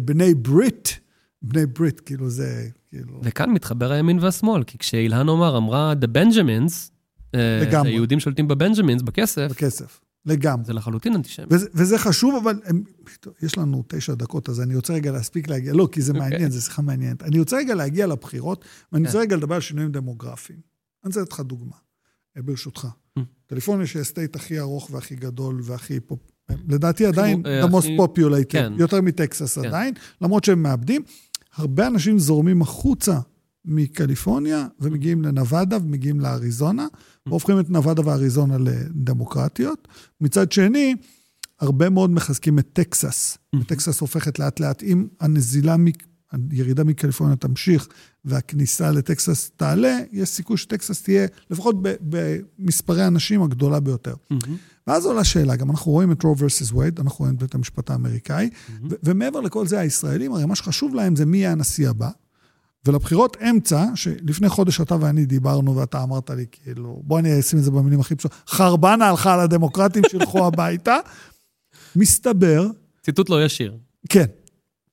בני 0.00 0.34
ברית, 0.34 1.00
בני 1.42 1.66
ברית, 1.66 2.00
כאילו 2.00 2.30
זה, 2.30 2.68
כאילו... 2.88 3.20
וכאן 3.22 3.50
מתחבר 3.50 3.92
הימין 3.92 4.18
והשמאל, 4.18 4.64
כי 4.64 4.78
כשאילן 4.78 5.28
עומר 5.28 5.56
אמרה 5.56 5.92
The 6.00 6.06
Benjamins, 6.16 6.90
לגמרי. 7.34 7.90
היהודים 7.90 8.20
שולטים 8.20 8.48
בבנג'מינס, 8.48 9.02
בכסף, 9.02 9.46
בכסף, 9.50 10.00
לגמרי. 10.26 10.64
זה 10.64 10.72
לחלוטין 10.72 11.14
אנטישמי. 11.14 11.46
וזה, 11.50 11.66
וזה 11.74 11.98
חשוב, 11.98 12.34
אבל 12.42 12.60
הם, 12.64 12.82
טוב, 13.20 13.34
יש 13.42 13.58
לנו 13.58 13.84
תשע 13.86 14.14
דקות, 14.14 14.48
אז 14.48 14.60
אני 14.60 14.76
רוצה 14.76 14.94
רגע 14.94 15.12
להספיק 15.12 15.48
להגיע, 15.48 15.72
לא, 15.72 15.88
כי 15.92 16.02
זה 16.02 16.12
אוקיי. 16.12 16.30
מעניין, 16.30 16.50
זו 16.50 16.62
שיחה 16.62 16.82
מעניינת. 16.82 17.22
אני 17.22 17.38
רוצה 17.38 17.56
רגע 17.56 17.74
להגיע 17.74 18.06
לבחירות, 18.06 18.64
ואני 18.92 19.06
רוצה 19.06 19.18
כן. 19.18 19.22
רגע 19.22 19.36
לדבר 19.36 19.54
על 19.54 19.60
שינויים 19.60 19.92
דמוגרפיים. 19.92 20.58
אני 21.04 21.08
רוצה 21.08 21.20
לתת 21.20 21.32
לך 21.32 21.40
דוגמה, 21.40 21.76
אה, 22.36 22.42
ברשותך. 22.42 22.88
Mm. 23.18 23.22
קליפורניה 23.46 23.86
שהיא 23.86 24.00
ה 24.00 24.06
state 24.06 24.36
הכי 24.36 24.60
ארוך 24.60 24.88
והכי 24.92 25.16
גדול 25.16 25.60
והכי 25.64 26.00
פופ... 26.00 26.20
לדעתי 26.68 27.06
עדיין, 27.06 27.42
אה, 27.46 27.64
the 27.64 27.68
most 27.68 27.86
populated, 27.86 28.44
כן. 28.48 28.72
יותר 28.76 29.00
מטקסס 29.00 29.58
כן. 29.58 29.66
עדיין, 29.66 29.94
למרות 30.20 30.44
שהם 30.44 30.62
מאבדים. 30.62 31.02
הרבה 31.56 31.86
אנשים 31.86 32.18
זורמים 32.18 32.62
החוצה 32.62 33.18
מקליפורניה 33.64 34.66
ומגיעים 34.80 35.22
לנבדה 35.22 35.76
ומגיעים 35.76 36.20
לאריזונה, 36.20 36.86
והופכים 37.26 37.60
את 37.60 37.70
נבדה 37.70 38.06
ואריזונה 38.06 38.58
לדמוקרטיות. 38.58 39.88
מצד 40.20 40.52
שני, 40.52 40.94
הרבה 41.60 41.90
מאוד 41.90 42.10
מחזקים 42.10 42.58
את 42.58 42.68
טקסס. 42.72 43.38
וטקסס 43.60 44.00
הופכת 44.00 44.38
לאט 44.38 44.60
לאט, 44.60 44.82
אם 44.82 45.06
הנזילה, 45.20 45.76
הירידה 46.50 46.84
מקליפורניה 46.84 47.36
תמשיך 47.36 47.88
והכניסה 48.24 48.90
לטקסס 48.90 49.50
תעלה, 49.56 49.98
יש 50.12 50.28
סיכוי 50.28 50.56
שטקסס 50.56 51.02
תהיה, 51.02 51.26
לפחות 51.50 51.76
במספרי 51.82 53.02
האנשים, 53.02 53.42
הגדולה 53.42 53.80
ביותר. 53.80 54.14
ואז 54.86 55.06
עולה 55.06 55.24
שאלה, 55.24 55.56
גם 55.56 55.70
אנחנו 55.70 55.92
רואים 55.92 56.12
את 56.12 56.22
רו 56.22 56.34
versus 56.38 56.74
וייד, 56.74 57.00
אנחנו 57.00 57.18
רואים 57.18 57.34
את 57.34 57.42
בית 57.42 57.54
המשפט 57.54 57.90
האמריקאי, 57.90 58.50
ומעבר 59.02 59.40
לכל 59.40 59.66
זה, 59.66 59.78
הישראלים, 59.80 60.32
הרי 60.32 60.46
מה 60.46 60.56
שחשוב 60.56 60.94
להם 60.94 61.16
זה 61.16 61.26
מי 61.26 61.38
יהיה 61.38 61.52
הנשיא 61.52 61.88
הבא. 61.88 62.10
ולבחירות 62.86 63.36
אמצע, 63.50 63.86
שלפני 63.94 64.48
חודש 64.48 64.80
אתה 64.80 64.96
ואני 65.00 65.24
דיברנו, 65.24 65.76
ואתה 65.76 66.02
אמרת 66.02 66.30
לי, 66.30 66.46
כאילו, 66.50 67.02
בוא 67.04 67.18
אני 67.18 67.40
אשים 67.40 67.58
את 67.58 67.64
זה 67.64 67.70
במילים 67.70 68.00
הכי 68.00 68.14
פשוטות, 68.14 68.38
חרבנה 68.48 69.08
הלכה 69.08 69.34
על 69.34 69.40
הדמוקרטים 69.40 70.02
שילכו 70.10 70.44
הביתה. 70.46 70.96
מסתבר, 71.96 72.66
ציטוט 73.02 73.30
לא 73.30 73.44
ישיר. 73.44 73.76
כן, 74.08 74.26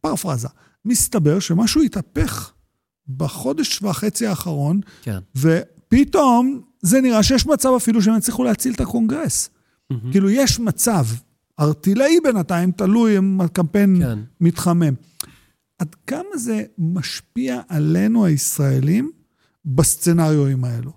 פרפרזה, 0.02 0.47
מסתבר 0.86 1.39
שמשהו 1.39 1.82
התהפך 1.82 2.52
בחודש 3.17 3.82
וחצי 3.82 4.28
האחרון, 4.28 4.80
כן. 5.02 5.19
ופתאום 5.36 6.62
זה 6.82 7.02
נראה 7.02 7.23
שיש 7.23 7.47
מצב 7.47 7.69
אפילו 7.78 8.02
שהם 8.02 8.17
יצליחו 8.17 8.43
להציל 8.43 8.73
את 8.73 8.82
הקונגרס. 8.82 9.49
כאילו, 10.12 10.30
יש 10.30 10.60
מצב, 10.60 11.06
ארטילאי 11.60 12.19
בינתיים, 12.23 12.71
תלוי 12.71 13.17
אם 13.17 13.41
הקמפיין 13.41 13.95
כן. 14.02 14.19
מתחמם. 14.41 14.93
עד 15.80 15.96
כמה 16.08 16.38
זה 16.38 16.63
משפיע 16.78 17.62
עלינו, 17.70 18.26
הישראלים, 18.26 19.12
בסצנריואים 19.65 20.63
האלו? 20.63 20.92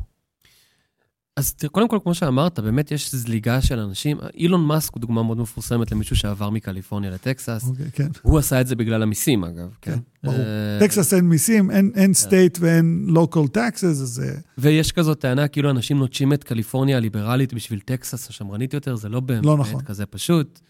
אז 1.37 1.55
תראה, 1.55 1.71
קודם 1.71 1.89
כל, 1.89 1.99
כמו 2.03 2.15
שאמרת, 2.15 2.61
באמת 2.61 2.91
יש 2.91 3.15
זליגה 3.15 3.61
של 3.63 3.79
אנשים. 3.79 4.19
אילון 4.35 4.67
מאסק 4.67 4.95
הוא 4.95 5.01
דוגמה 5.01 5.23
מאוד 5.23 5.39
מפורסמת 5.39 5.93
למישהו 5.93 6.17
שעבר 6.17 6.51
מקליפורניה 6.51 7.11
לטקסס. 7.11 7.65
אוקיי, 7.69 7.87
כן. 7.93 8.09
הוא 8.23 8.39
עשה 8.39 8.61
את 8.61 8.67
זה 8.67 8.77
בגלל 8.77 9.03
המיסים, 9.03 9.45
אגב. 9.45 9.77
כן, 9.81 9.93
כן, 9.93 9.99
ברור. 10.25 10.39
אה, 10.39 10.79
טקסס 10.81 11.15
אין 11.15 11.25
מיסים, 11.25 11.71
אין, 11.71 11.91
אין 11.95 12.15
state 12.15 12.59
ואין 12.61 13.05
local 13.09 13.47
taxes, 13.53 13.85
אז 13.85 13.99
זה... 13.99 14.35
ויש 14.59 14.93
כזאת 14.93 15.21
טענה 15.21 15.49
כאילו 15.49 15.71
אנשים 15.71 15.99
נוטשים 15.99 16.33
את 16.33 16.45
קליפורניה 16.45 16.97
הליברלית 16.97 17.55
בשביל 17.55 17.81
טקסס 17.81 18.29
השמרנית 18.29 18.75
יותר, 18.75 18.97
זה 18.97 19.09
לא 19.09 19.21
באמת 19.21 19.45
לא 19.45 19.59
נכון. 19.59 19.83
כזה 19.83 20.07
פשוט. 20.07 20.61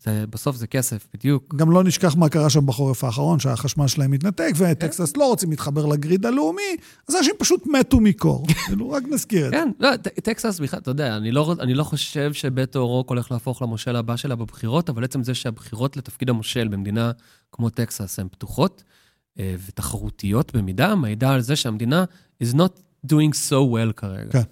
זה, 0.00 0.24
בסוף 0.30 0.56
זה 0.56 0.66
כסף, 0.66 1.06
בדיוק. 1.14 1.54
גם 1.54 1.70
לא 1.70 1.84
נשכח 1.84 2.16
מה 2.16 2.28
קרה 2.28 2.50
שם 2.50 2.66
בחורף 2.66 3.04
האחרון, 3.04 3.38
שהחשמל 3.38 3.86
שלהם 3.86 4.10
מתנתק, 4.10 4.52
וטקסס 4.56 5.16
לא 5.16 5.26
רוצים 5.26 5.50
להתחבר 5.50 5.86
ל 5.86 5.94
grid 5.94 6.26
הלאומי, 6.26 6.76
אז 7.08 7.16
אנשים 7.16 7.34
פשוט 7.38 7.66
מתו 7.66 8.00
מקור. 8.00 8.46
כאילו, 8.66 8.90
רק 8.90 9.02
נזכיר 9.10 9.46
את 9.46 9.50
זה. 9.50 9.56
כן, 9.56 9.70
לא, 9.80 9.96
טקסס 9.96 10.60
בכלל, 10.60 10.80
אתה 10.80 10.90
יודע, 10.90 11.16
אני 11.16 11.30
לא, 11.30 11.54
אני 11.60 11.74
לא 11.74 11.84
חושב 11.84 12.32
שבטו 12.32 12.76
אורורק 12.76 13.08
הולך 13.08 13.32
להפוך 13.32 13.62
למושל 13.62 13.96
הבא 13.96 14.16
שלה 14.16 14.36
בבחירות, 14.36 14.90
אבל 14.90 15.04
עצם 15.04 15.22
זה 15.22 15.34
שהבחירות 15.34 15.96
לתפקיד 15.96 16.28
המושל 16.28 16.68
במדינה 16.68 17.12
כמו 17.52 17.70
טקסס 17.70 18.18
הן 18.18 18.28
פתוחות 18.28 18.82
אה, 19.38 19.54
ותחרותיות 19.66 20.56
במידה, 20.56 20.94
מעידה 20.94 21.34
על 21.34 21.40
זה 21.40 21.56
שהמדינה 21.56 22.04
is 22.42 22.54
not 22.54 22.80
doing 23.06 23.32
so 23.50 23.74
well 23.74 23.92
כרגע. 23.96 24.30
כן. 24.32 24.42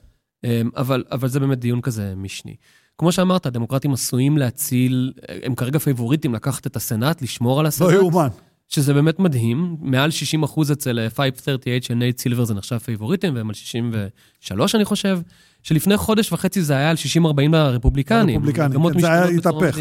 אה, 0.45 0.63
אבל, 0.77 1.05
אבל 1.13 1.29
זה 1.29 1.41
באמת 1.41 1.59
דיון 1.59 1.81
כזה 1.81 2.15
משני. 2.17 2.57
כמו 2.99 3.13
שאמרת, 3.13 3.47
הדמוקרטים 3.47 3.93
עשויים 3.93 4.39
להציל, 4.39 5.13
הם 5.43 5.55
כרגע 5.55 5.79
פייבוריטים 5.79 6.35
לקחת 6.35 6.67
את 6.67 6.77
הסנאט, 6.77 7.23
לשמור 7.23 7.61
על 7.61 7.67
הסנאט. 7.67 7.91
לא 7.91 7.95
יאומן. 7.95 8.29
שזה 8.69 8.95
באמת 8.95 9.19
מדהים, 9.19 9.77
מעל 9.81 10.11
60 10.11 10.43
אחוז 10.43 10.73
אצל 10.73 10.99
אה, 10.99 11.11
538 11.11 11.83
של 11.83 11.95
נייט 11.95 12.19
סילבר 12.19 12.45
זה 12.45 12.55
נחשב 12.55 12.79
פייבוריטים, 12.79 13.35
והם 13.35 13.49
על 13.49 13.55
63 13.55 14.75
אני 14.75 14.85
חושב, 14.85 15.19
שלפני 15.63 15.97
חודש 15.97 16.33
וחצי 16.33 16.63
זה 16.63 16.77
היה 16.77 16.91
על 16.91 16.97
60-40 17.17 17.29
לרפובליקנים. 17.53 18.43
מגמות 18.43 18.93
כן, 18.93 19.01
זה 19.01 19.13
היה 19.13 19.25
התהפך. 19.25 19.79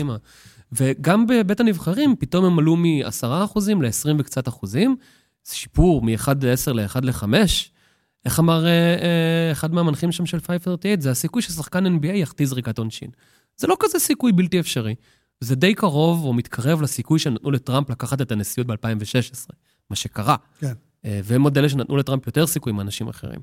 וגם 0.72 1.28
בבית 1.28 1.60
הנבחרים, 1.60 2.16
פתאום 2.20 2.46
הם 2.46 2.60
עלו 2.60 2.76
מ-10 2.76 3.44
אחוזים 3.46 3.82
ל-20 3.82 4.10
וקצת 4.18 4.48
אחוזים, 4.48 4.96
זה 5.46 5.56
שיפור 5.56 6.02
מ-1 6.02 6.28
ל-10 6.42 6.74
ל-1 6.74 7.00
ל-5. 7.04 7.24
איך 8.26 8.40
אמר 8.40 8.66
אה, 8.66 8.72
אה, 8.72 9.52
אחד 9.52 9.74
מהמנחים 9.74 10.12
שם 10.12 10.26
של 10.26 10.40
538? 10.40 11.02
זה 11.02 11.12
הסיכוי 11.12 11.42
ששחקן 11.42 11.86
NBA 11.86 12.08
יחטיא 12.08 12.46
זריקת 12.46 12.78
עונשין. 12.78 13.10
זה 13.58 13.68
לא 13.68 13.78
כזה 13.80 14.00
סיכוי 14.00 14.32
בלתי 14.32 14.60
אפשרי. 14.60 14.96
זה 15.40 15.56
די 15.56 15.74
קרוב 15.74 16.24
או 16.24 16.34
מתקרב 16.34 16.82
לסיכוי 16.82 17.20
שנתנו 17.20 17.52
לטראמפ 17.52 17.90
לקחת 17.90 18.22
את 18.22 18.32
הנשיאות 18.32 18.68
ב-2016, 18.68 19.56
מה 19.90 19.96
שקרה. 19.96 20.36
כן. 20.60 20.74
אה, 21.06 21.20
והם 21.24 21.44
עוד 21.44 21.58
אלה 21.58 21.70
שנתנו 21.70 21.98
לטראמפ 21.98 22.28
יותר 22.28 22.48
סיכוי 22.48 22.74
מאנשים 22.74 23.08
אחרים. 23.08 23.40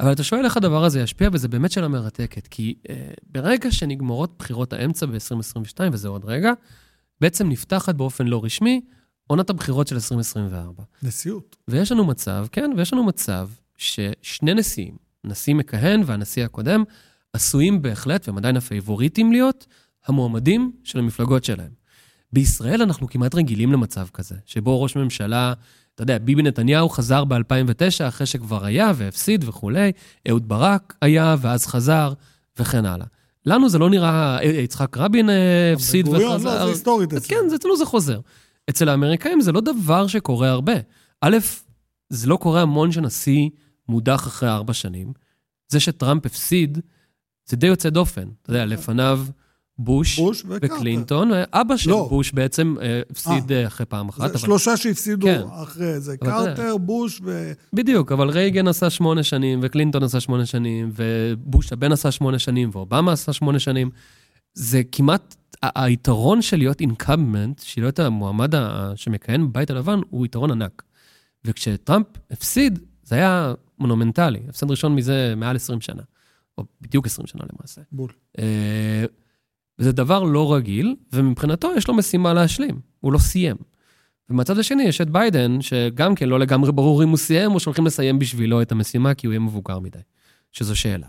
אבל 0.00 0.12
אתה 0.12 0.22
שואל 0.22 0.44
איך 0.44 0.56
הדבר 0.56 0.84
הזה 0.84 1.00
ישפיע, 1.00 1.28
וזו 1.32 1.48
באמת 1.48 1.72
שאלה 1.72 1.88
מרתקת. 1.88 2.46
כי 2.46 2.74
uh, 2.82 2.90
ברגע 3.26 3.70
שנגמרות 3.70 4.34
בחירות 4.38 4.72
האמצע 4.72 5.06
ב-2022, 5.06 5.80
וזה 5.92 6.08
עוד 6.08 6.24
רגע, 6.24 6.52
בעצם 7.20 7.48
נפתחת 7.48 7.94
באופן 7.94 8.26
לא 8.26 8.44
רשמי 8.44 8.80
עונת 9.26 9.50
הבחירות 9.50 9.86
של 9.86 9.94
2024. 9.94 10.82
נשיאות. 11.02 11.56
ויש 11.68 11.92
לנו 11.92 12.04
מצב, 12.04 12.46
כן, 12.52 12.70
ויש 12.76 12.92
לנו 12.92 13.04
מצב 13.04 13.48
ששני 13.78 14.54
נשיאים, 14.54 14.96
נשיא 15.24 15.54
מכהן 15.54 16.02
והנשיא 16.06 16.44
הקודם, 16.44 16.84
עשויים 17.32 17.82
בהחלט, 17.82 18.28
והם 18.28 18.38
עדיין 18.38 18.56
הפייבוריטים 18.56 19.32
להיות, 19.32 19.66
המועמדים 20.06 20.72
של 20.84 20.98
המפלגות 20.98 21.44
שלהם. 21.44 21.70
בישראל 22.32 22.82
אנחנו 22.82 23.08
כמעט 23.08 23.34
רגילים 23.34 23.72
למצב 23.72 24.06
כזה, 24.12 24.34
שבו 24.46 24.82
ראש 24.82 24.96
ממשלה, 24.96 25.52
אתה 25.94 26.02
יודע, 26.02 26.18
ביבי 26.18 26.42
נתניהו 26.42 26.88
חזר 26.88 27.24
ב-2009 27.24 28.08
אחרי 28.08 28.26
שכבר 28.26 28.64
היה 28.64 28.92
והפסיד 28.94 29.44
וכולי, 29.48 29.92
אהוד 30.28 30.48
ברק 30.48 30.94
היה 31.02 31.36
ואז 31.40 31.66
חזר, 31.66 32.12
וכן 32.58 32.86
הלאה. 32.86 33.06
לנו 33.46 33.68
זה 33.68 33.78
לא 33.78 33.90
נראה, 33.90 34.38
אה, 34.38 34.44
יצחק 34.44 34.96
רבין 34.96 35.30
אה, 35.30 35.72
הפסיד 35.74 36.08
וחזר. 36.08 36.24
לא, 36.24 36.38
זה 36.38 36.62
היסטורית 36.64 37.12
אצלנו. 37.14 37.42
כן, 37.42 37.54
אצלנו 37.54 37.76
זה 37.76 37.84
חוזר. 37.84 38.20
אצל 38.70 38.88
האמריקאים 38.88 39.40
זה 39.40 39.52
לא 39.52 39.60
דבר 39.60 40.06
שקורה 40.06 40.48
הרבה. 40.48 40.72
א', 41.20 41.36
זה 42.10 42.26
לא 42.28 42.36
קורה 42.36 42.62
המון 42.62 42.92
שנשיא 42.92 43.48
מודח 43.88 44.26
אחרי 44.26 44.48
ארבע 44.48 44.72
שנים. 44.72 45.12
זה 45.68 45.80
שטראמפ 45.80 46.26
הפסיד, 46.26 46.78
זה 47.46 47.56
די 47.56 47.66
יוצא 47.66 47.90
דופן. 47.90 48.28
אתה 48.42 48.50
יודע, 48.50 48.64
לפניו 48.64 49.26
בוש, 49.78 50.18
בוש 50.18 50.42
וקלינטון, 50.48 51.30
אבא 51.52 51.76
של 51.76 51.90
לא. 51.90 52.06
בוש 52.10 52.32
בעצם 52.32 52.76
אה, 52.82 53.00
הפסיד 53.10 53.50
אה, 53.50 53.52
אה. 53.52 53.66
אחרי 53.66 53.86
פעם 53.86 54.08
אחת. 54.08 54.20
זה 54.20 54.26
אבל... 54.26 54.38
שלושה 54.38 54.76
שהפסידו 54.76 55.26
כן. 55.26 55.42
אחרי 55.62 56.00
זה, 56.00 56.16
קרטר. 56.16 56.76
בוש 56.76 57.20
ו... 57.24 57.52
בדיוק, 57.72 58.12
אבל 58.12 58.28
רייגן 58.28 58.68
עשה 58.68 58.90
שמונה 58.90 59.22
שנים, 59.22 59.60
וקלינטון 59.62 60.02
עשה 60.02 60.20
שמונה 60.20 60.46
שנים, 60.46 60.90
ובוש 60.94 61.72
הבן 61.72 61.92
עשה 61.92 62.10
שמונה 62.10 62.38
שנים, 62.38 62.70
ואובמה 62.72 63.12
עשה 63.12 63.32
שמונה 63.32 63.58
שנים. 63.58 63.90
זה 64.54 64.82
כמעט, 64.92 65.36
היתרון 65.62 66.42
של 66.42 66.56
להיות 66.56 66.80
incumbent, 66.80 67.60
של 67.64 67.80
להיות 67.80 67.98
המועמד 67.98 68.54
שמכהן 68.94 69.48
בבית 69.48 69.70
הלבן, 69.70 70.00
הוא 70.10 70.26
יתרון 70.26 70.50
ענק. 70.50 70.82
וכשטראמפ 71.44 72.06
הפסיד, 72.30 72.78
זה 73.02 73.14
היה 73.14 73.54
מונומנטלי, 73.78 74.40
הפסד 74.48 74.70
ראשון 74.70 74.94
מזה 74.94 75.34
מעל 75.36 75.56
20 75.56 75.80
שנה, 75.80 76.02
או 76.58 76.64
בדיוק 76.80 77.06
20 77.06 77.26
שנה 77.26 77.42
למעשה. 77.52 77.80
בול. 77.92 78.10
אה, 78.38 79.04
וזה 79.78 79.92
דבר 79.92 80.22
לא 80.22 80.54
רגיל, 80.54 80.96
ומבחינתו 81.12 81.72
יש 81.76 81.88
לו 81.88 81.94
משימה 81.94 82.34
להשלים, 82.34 82.80
הוא 83.00 83.12
לא 83.12 83.18
סיים. 83.18 83.56
ומהצד 84.30 84.58
השני 84.58 84.82
יש 84.82 85.00
את 85.00 85.10
ביידן, 85.10 85.60
שגם 85.60 86.14
כן 86.14 86.28
לא 86.28 86.38
לגמרי 86.38 86.72
ברור 86.72 87.02
אם 87.02 87.08
הוא 87.08 87.16
סיים 87.16 87.52
או 87.52 87.60
שהולכים 87.60 87.86
לסיים 87.86 88.18
בשבילו 88.18 88.62
את 88.62 88.72
המשימה, 88.72 89.14
כי 89.14 89.26
הוא 89.26 89.32
יהיה 89.32 89.40
מבוגר 89.40 89.78
מדי, 89.78 89.98
שזו 90.52 90.76
שאלה. 90.76 91.06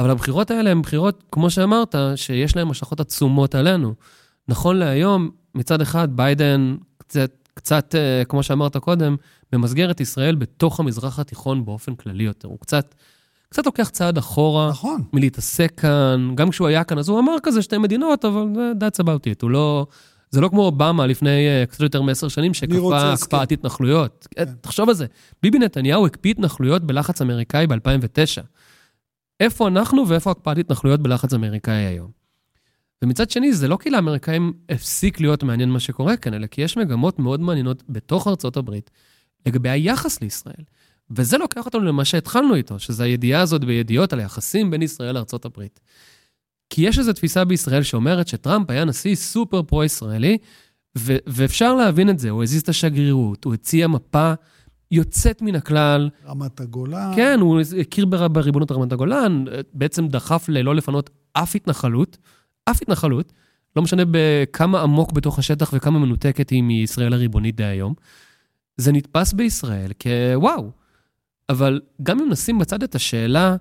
אבל 0.00 0.10
הבחירות 0.10 0.50
האלה 0.50 0.70
הן 0.70 0.82
בחירות, 0.82 1.24
כמו 1.32 1.50
שאמרת, 1.50 1.94
שיש 2.16 2.56
להן 2.56 2.70
השלכות 2.70 3.00
עצומות 3.00 3.54
עלינו. 3.54 3.94
נכון 4.48 4.76
להיום, 4.76 5.30
מצד 5.54 5.80
אחד, 5.80 6.16
ביידן 6.16 6.76
קצת, 6.98 7.41
קצת, 7.54 7.94
אה, 7.94 8.24
כמו 8.24 8.42
שאמרת 8.42 8.76
קודם, 8.76 9.16
ממסגר 9.52 9.90
את 9.90 10.00
ישראל 10.00 10.34
בתוך 10.34 10.80
המזרח 10.80 11.18
התיכון 11.18 11.64
באופן 11.64 11.94
כללי 11.94 12.24
יותר. 12.24 12.48
הוא 12.48 12.58
קצת, 12.58 12.94
קצת 13.48 13.66
לוקח 13.66 13.88
צעד 13.88 14.18
אחורה, 14.18 14.70
נכון. 14.70 15.02
מלהתעסק 15.12 15.72
כאן. 15.76 16.32
גם 16.34 16.50
כשהוא 16.50 16.68
היה 16.68 16.84
כאן, 16.84 16.98
אז 16.98 17.08
הוא 17.08 17.18
אמר 17.18 17.36
כזה 17.42 17.62
שתי 17.62 17.78
מדינות, 17.78 18.24
אבל 18.24 18.46
that's 18.80 19.04
about 19.04 19.26
it. 19.26 19.38
הוא 19.42 19.50
לא... 19.50 19.86
זה 20.30 20.40
לא 20.40 20.48
כמו 20.48 20.62
אובמה 20.62 21.06
לפני 21.06 21.30
uh, 21.30 21.70
קצת 21.70 21.80
יותר 21.80 22.02
מעשר 22.02 22.28
שנים, 22.28 22.54
שכפה 22.54 23.12
הקפאת 23.12 23.52
התנחלויות. 23.52 24.28
כן. 24.34 24.44
תחשוב 24.60 24.88
על 24.88 24.94
זה, 24.94 25.06
ביבי 25.42 25.58
נתניהו 25.58 26.06
הקפיא 26.06 26.30
התנחלויות 26.30 26.84
בלחץ 26.84 27.22
אמריקאי 27.22 27.66
ב-2009. 27.66 28.42
איפה 29.40 29.68
אנחנו 29.68 30.08
ואיפה 30.08 30.30
הקפאת 30.30 30.58
התנחלויות 30.58 31.00
בלחץ 31.00 31.34
אמריקאי 31.34 31.74
היום. 31.74 32.21
ומצד 33.02 33.30
שני, 33.30 33.52
זה 33.52 33.68
לא 33.68 33.76
כי 33.76 33.90
לאמריקאים 33.90 34.52
הפסיק 34.68 35.20
להיות 35.20 35.42
מעניין 35.42 35.70
מה 35.70 35.80
שקורה 35.80 36.16
כאן, 36.16 36.34
אלא 36.34 36.46
כי 36.46 36.62
יש 36.62 36.76
מגמות 36.76 37.18
מאוד 37.18 37.40
מעניינות 37.40 37.82
בתוך 37.88 38.28
ארצות 38.28 38.56
הברית 38.56 38.90
לגבי 39.46 39.68
היחס 39.68 40.22
לישראל. 40.22 40.64
וזה 41.10 41.38
לוקח 41.38 41.66
אותנו 41.66 41.84
למה 41.84 42.04
שהתחלנו 42.04 42.54
איתו, 42.54 42.78
שזה 42.78 43.04
הידיעה 43.04 43.40
הזאת 43.40 43.64
בידיעות 43.64 44.12
על 44.12 44.20
היחסים 44.20 44.70
בין 44.70 44.82
ישראל 44.82 45.14
לארצות 45.14 45.44
הברית. 45.44 45.80
כי 46.70 46.82
יש 46.82 46.98
איזו 46.98 47.12
תפיסה 47.12 47.44
בישראל 47.44 47.82
שאומרת 47.82 48.28
שטראמפ 48.28 48.70
היה 48.70 48.84
נשיא 48.84 49.14
סופר 49.14 49.62
פרו-ישראלי, 49.62 50.38
ו- 50.98 51.16
ואפשר 51.26 51.74
להבין 51.74 52.10
את 52.10 52.18
זה, 52.18 52.30
הוא 52.30 52.42
הזיז 52.42 52.62
את 52.62 52.68
השגרירות, 52.68 53.44
הוא 53.44 53.54
הציע 53.54 53.88
מפה 53.88 54.32
יוצאת 54.90 55.42
מן 55.42 55.54
הכלל. 55.54 56.10
רמת 56.26 56.60
הגולן. 56.60 57.12
כן, 57.16 57.40
הוא 57.40 57.60
הכיר 57.80 58.06
בריבונות 58.06 58.72
רמת 58.72 58.92
הגולן, 58.92 59.44
בעצם 59.74 60.08
דחף 60.08 60.48
ללא 60.48 60.74
לפנות 60.74 61.10
אף 61.32 61.56
התנחלות, 61.56 62.18
אף 62.64 62.82
התנחלות, 62.82 63.32
לא 63.76 63.82
משנה 63.82 64.02
בכמה 64.10 64.82
עמוק 64.82 65.12
בתוך 65.12 65.38
השטח 65.38 65.70
וכמה 65.72 65.98
מנותקת 65.98 66.50
היא 66.50 66.62
מישראל 66.62 67.12
הריבונית 67.12 67.56
דהיום. 67.56 67.94
זה 68.76 68.92
נתפס 68.92 69.32
בישראל 69.32 69.90
כוואו. 70.02 70.70
אבל 71.48 71.80
גם 72.02 72.20
אם 72.20 72.30
נשים 72.30 72.58
בצד 72.58 72.82
את 72.82 72.94
השאלה, 72.94 73.56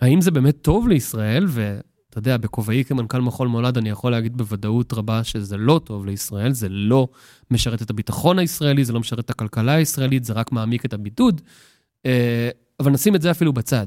האם 0.00 0.20
זה 0.20 0.30
באמת 0.30 0.56
טוב 0.62 0.88
לישראל, 0.88 1.44
ו... 1.48 1.80
אתה 2.10 2.18
יודע, 2.18 2.36
בכובעי 2.36 2.84
כמנכ"ל 2.84 3.20
מחול 3.20 3.48
מולד, 3.48 3.78
אני 3.78 3.88
יכול 3.88 4.12
להגיד 4.12 4.36
בוודאות 4.36 4.92
רבה 4.92 5.24
שזה 5.24 5.56
לא 5.56 5.80
טוב 5.84 6.06
לישראל, 6.06 6.52
זה 6.52 6.68
לא 6.68 7.08
משרת 7.50 7.82
את 7.82 7.90
הביטחון 7.90 8.38
הישראלי, 8.38 8.84
זה 8.84 8.92
לא 8.92 9.00
משרת 9.00 9.18
את 9.18 9.30
הכלכלה 9.30 9.72
הישראלית, 9.72 10.24
זה 10.24 10.32
רק 10.32 10.52
מעמיק 10.52 10.84
את 10.84 10.92
הבידוד. 10.92 11.40
אה, 12.06 12.50
אבל 12.80 12.90
נשים 12.90 13.14
את 13.14 13.22
זה 13.22 13.30
אפילו 13.30 13.52
בצד. 13.52 13.86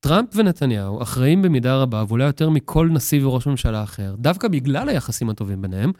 טראמפ 0.00 0.28
ונתניהו 0.34 1.02
אחראים 1.02 1.42
במידה 1.42 1.76
רבה, 1.76 2.04
ואולי 2.08 2.24
יותר 2.24 2.50
מכל 2.50 2.88
נשיא 2.92 3.24
וראש 3.24 3.46
ממשלה 3.46 3.82
אחר, 3.82 4.14
דווקא 4.18 4.48
בגלל 4.48 4.88
היחסים 4.88 5.30
הטובים 5.30 5.62
ביניהם, 5.62 5.92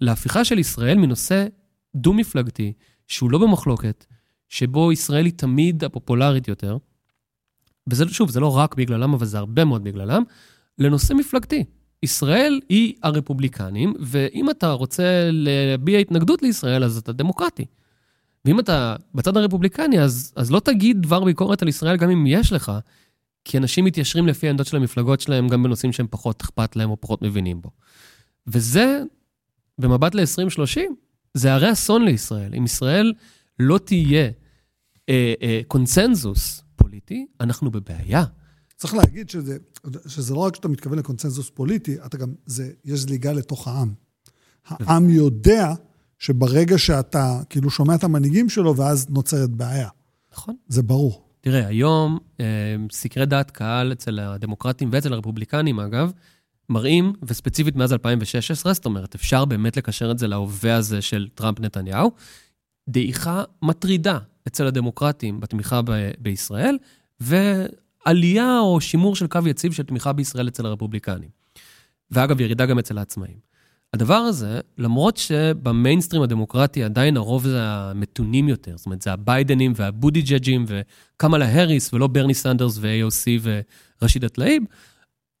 להפיכה 0.00 0.44
של 0.44 0.58
ישראל 0.58 0.98
מנושא 0.98 1.46
דו-מפלגתי, 1.94 2.72
שהוא 3.06 3.30
לא 3.30 3.38
במחלוקת, 3.38 4.06
שבו 4.48 4.92
ישראל 4.92 5.24
היא 5.24 5.32
תמיד 5.36 5.84
הפופולרית 5.84 6.48
יותר, 6.48 6.76
וזה, 7.90 8.08
שוב, 8.08 8.30
זה 8.30 8.40
לא 8.40 8.56
רק 8.56 8.74
בגללם, 8.74 9.14
אבל 9.14 9.26
זה 9.26 9.38
הרבה 9.38 9.64
מאוד 9.64 9.84
בגללם, 9.84 10.22
לנושא 10.78 11.12
מפלגתי. 11.12 11.64
ישראל 12.02 12.60
היא 12.68 12.94
הרפובליקנים, 13.02 13.94
ואם 14.00 14.50
אתה 14.50 14.72
רוצה 14.72 15.28
להביע 15.32 15.98
התנגדות 15.98 16.42
לישראל, 16.42 16.84
אז 16.84 16.96
אתה 16.96 17.12
דמוקרטי. 17.12 17.64
ואם 18.44 18.60
אתה 18.60 18.96
בצד 19.14 19.36
הרפובליקני, 19.36 20.00
אז, 20.00 20.32
אז 20.36 20.50
לא 20.50 20.60
תגיד 20.60 21.02
דבר 21.02 21.24
ביקורת 21.24 21.62
על 21.62 21.68
ישראל 21.68 21.96
גם 21.96 22.10
אם 22.10 22.26
יש 22.26 22.52
לך, 22.52 22.72
כי 23.44 23.58
אנשים 23.58 23.84
מתיישרים 23.84 24.26
לפי 24.26 24.46
העמדות 24.46 24.66
של 24.66 24.76
המפלגות 24.76 25.20
שלהם 25.20 25.48
גם 25.48 25.62
בנושאים 25.62 25.92
שהם 25.92 26.06
פחות 26.10 26.40
אכפת 26.40 26.76
להם 26.76 26.90
או 26.90 27.00
פחות 27.00 27.22
מבינים 27.22 27.62
בו. 27.62 27.70
וזה, 28.46 29.02
במבט 29.78 30.14
ל-2030, 30.14 30.80
זה 31.34 31.54
הרי 31.54 31.72
אסון 31.72 32.04
לישראל. 32.04 32.54
אם 32.54 32.64
ישראל 32.64 33.12
לא 33.58 33.78
תהיה 33.78 34.30
אה, 35.08 35.34
אה, 35.42 35.60
קונצנזוס 35.68 36.62
פוליטי, 36.76 37.26
אנחנו 37.40 37.70
בבעיה. 37.70 38.24
צריך 38.76 38.94
להגיד 38.94 39.30
שזה, 39.30 39.56
שזה 40.06 40.34
לא 40.34 40.38
רק 40.38 40.56
שאתה 40.56 40.68
מתכוון 40.68 40.98
לקונצנזוס 40.98 41.50
פוליטי, 41.50 41.96
אתה 42.06 42.16
גם, 42.16 42.34
זה, 42.46 42.72
יש 42.84 43.00
זליגה 43.00 43.32
לתוך 43.32 43.68
העם. 43.68 43.94
העם 44.68 45.10
יודע 45.10 45.74
שברגע 46.18 46.78
שאתה 46.78 47.40
כאילו 47.50 47.70
שומע 47.70 47.94
את 47.94 48.04
המנהיגים 48.04 48.48
שלו, 48.48 48.76
ואז 48.76 49.06
נוצרת 49.08 49.50
בעיה. 49.50 49.88
נכון. 50.32 50.56
זה 50.68 50.82
ברור. 50.82 51.23
תראה, 51.44 51.66
היום 51.66 52.18
אה, 52.40 52.46
סקרי 52.92 53.26
דעת 53.26 53.50
קהל 53.50 53.92
אצל 53.92 54.18
הדמוקרטים 54.18 54.88
ואצל 54.92 55.12
הרפובליקנים, 55.12 55.80
אגב, 55.80 56.12
מראים, 56.68 57.12
וספציפית 57.22 57.76
מאז 57.76 57.92
2016, 57.92 58.72
זאת 58.72 58.84
אומרת, 58.84 59.14
אפשר 59.14 59.44
באמת 59.44 59.76
לקשר 59.76 60.10
את 60.10 60.18
זה 60.18 60.26
להווה 60.26 60.76
הזה 60.76 61.02
של 61.02 61.28
טראמפ-נתניהו, 61.34 62.10
דעיכה 62.88 63.42
מטרידה 63.62 64.18
אצל 64.46 64.66
הדמוקרטים 64.66 65.40
בתמיכה 65.40 65.82
ב- 65.82 66.10
בישראל, 66.18 66.78
ועלייה 67.20 68.58
או 68.60 68.80
שימור 68.80 69.16
של 69.16 69.26
קו 69.26 69.38
יציב 69.46 69.72
של 69.72 69.82
תמיכה 69.82 70.12
בישראל 70.12 70.48
אצל 70.48 70.66
הרפובליקנים. 70.66 71.28
ואגב, 72.10 72.40
ירידה 72.40 72.66
גם 72.66 72.78
אצל 72.78 72.98
העצמאים. 72.98 73.36
הדבר 73.94 74.14
הזה, 74.14 74.60
למרות 74.78 75.16
שבמיינסטרים 75.16 76.22
הדמוקרטי 76.22 76.84
עדיין 76.84 77.16
הרוב 77.16 77.46
זה 77.46 77.58
המתונים 77.62 78.48
יותר, 78.48 78.76
זאת 78.76 78.86
אומרת, 78.86 79.02
זה 79.02 79.12
הביידנים 79.12 79.72
והבוטיג'ג'ים 79.76 80.64
וקמאלה 80.68 81.46
האריס, 81.46 81.94
ולא 81.94 82.06
ברני 82.06 82.34
סנדרס 82.34 82.78
ו-AOC 82.80 83.48
וראשידה 84.00 84.28
טלאיב, 84.28 84.62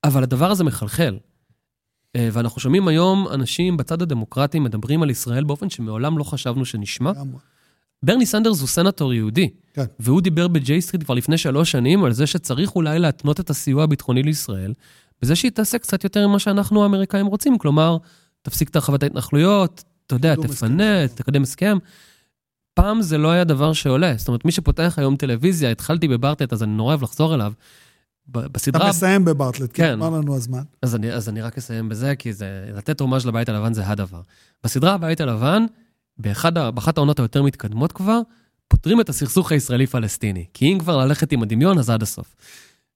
אבל 0.04 0.22
הדבר 0.22 0.50
הזה 0.50 0.64
מחלחל. 0.64 1.18
אה, 2.16 2.28
ואנחנו 2.32 2.60
שומעים 2.60 2.88
היום 2.88 3.28
אנשים 3.28 3.76
בצד 3.76 4.02
הדמוקרטי 4.02 4.58
מדברים 4.58 5.02
על 5.02 5.10
ישראל 5.10 5.44
באופן 5.44 5.70
שמעולם 5.70 6.18
לא 6.18 6.24
חשבנו 6.24 6.64
שנשמע. 6.64 7.12
ברני 8.02 8.26
סנדרס 8.26 8.60
הוא 8.60 8.68
סנטור 8.68 9.14
יהודי, 9.14 9.50
כן. 9.74 9.84
והוא 10.00 10.20
דיבר 10.20 10.48
בג'יי 10.48 10.80
סטריט 10.80 11.04
כבר 11.04 11.14
לפני 11.14 11.38
שלוש 11.38 11.70
שנים 11.70 12.04
על 12.04 12.12
זה 12.12 12.26
שצריך 12.26 12.76
אולי 12.76 12.98
להתנות 12.98 13.40
את 13.40 13.50
הסיוע 13.50 13.84
הביטחוני 13.84 14.22
לישראל, 14.22 14.74
בזה 15.22 15.36
שהיא 15.36 15.50
תעשה 15.50 15.78
קצת 15.78 16.04
יותר 16.04 16.28
ממה 16.28 16.38
שאנחנו 16.38 16.82
האמריקאים 16.82 17.26
רוצים, 17.26 17.58
כלומר, 17.58 17.96
תפסיק 18.44 18.68
את 18.68 18.76
הרחבת 18.76 19.02
ההתנחלויות, 19.02 19.84
אתה 20.06 20.14
יודע, 20.14 20.34
תפנה. 20.34 21.08
תקדם 21.08 21.42
הסכם. 21.42 21.78
פעם 22.74 23.02
זה 23.02 23.18
לא 23.18 23.30
היה 23.30 23.44
דבר 23.44 23.72
שעולה. 23.72 24.14
זאת 24.16 24.28
אומרת, 24.28 24.44
מי 24.44 24.52
שפותח 24.52 24.94
היום 24.96 25.16
טלוויזיה, 25.16 25.70
התחלתי 25.70 26.08
בברטט, 26.08 26.52
אז 26.52 26.62
אני 26.62 26.72
נורא 26.72 26.90
אוהב 26.90 27.02
לחזור 27.02 27.34
אליו. 27.34 27.52
בסדרה... 28.28 28.82
אתה 28.82 28.90
מסיים 28.90 29.24
בברטלט, 29.24 29.70
כן, 29.74 29.92
אמר 29.92 30.10
לנו 30.10 30.36
הזמן. 30.36 30.62
אז 30.82 30.94
אני, 30.94 31.12
אז 31.12 31.28
אני 31.28 31.42
רק 31.42 31.58
אסיים 31.58 31.88
בזה, 31.88 32.14
כי 32.16 32.32
זה, 32.32 32.70
לתת 32.76 33.00
הומאז' 33.00 33.26
לבית 33.26 33.48
הלבן 33.48 33.72
זה 33.72 33.88
הדבר. 33.88 34.20
בסדרה 34.64 34.94
הבית 34.94 35.20
הלבן, 35.20 35.64
באחד, 36.18 36.58
באחת 36.74 36.98
העונות 36.98 37.18
היותר 37.18 37.42
מתקדמות 37.42 37.92
כבר, 37.92 38.20
פותרים 38.68 39.00
את 39.00 39.08
הסכסוך 39.08 39.52
הישראלי-פלסטיני. 39.52 40.44
כי 40.54 40.72
אם 40.72 40.78
כבר 40.78 40.96
ללכת 40.96 41.32
עם 41.32 41.42
הדמיון, 41.42 41.78
אז 41.78 41.90
עד 41.90 42.02
הסוף. 42.02 42.36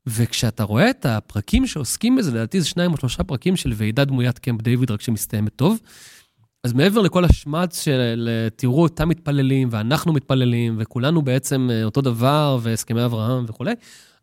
וכשאתה 0.08 0.62
רואה 0.62 0.90
את 0.90 1.06
הפרקים 1.06 1.66
שעוסקים 1.66 2.16
בזה, 2.16 2.30
לדעתי 2.30 2.60
זה 2.60 2.66
שניים 2.66 2.92
או 2.92 2.96
שלושה 2.96 3.22
פרקים 3.22 3.56
של 3.56 3.72
ועידה 3.74 4.04
דמוית 4.04 4.38
קמפ 4.38 4.62
דיוויד, 4.62 4.90
רק 4.90 5.00
שמסתיימת 5.00 5.56
טוב, 5.56 5.80
אז 6.64 6.72
מעבר 6.72 7.00
לכל 7.00 7.24
השמץ 7.24 7.82
של 7.82 8.28
תראו 8.56 8.82
אותם 8.82 9.08
מתפללים, 9.08 9.68
ואנחנו 9.70 10.12
מתפללים, 10.12 10.76
וכולנו 10.78 11.22
בעצם 11.22 11.68
אה, 11.72 11.84
אותו 11.84 12.00
דבר, 12.00 12.58
והסכמי 12.62 13.04
אברהם 13.04 13.44
וכולי, 13.48 13.72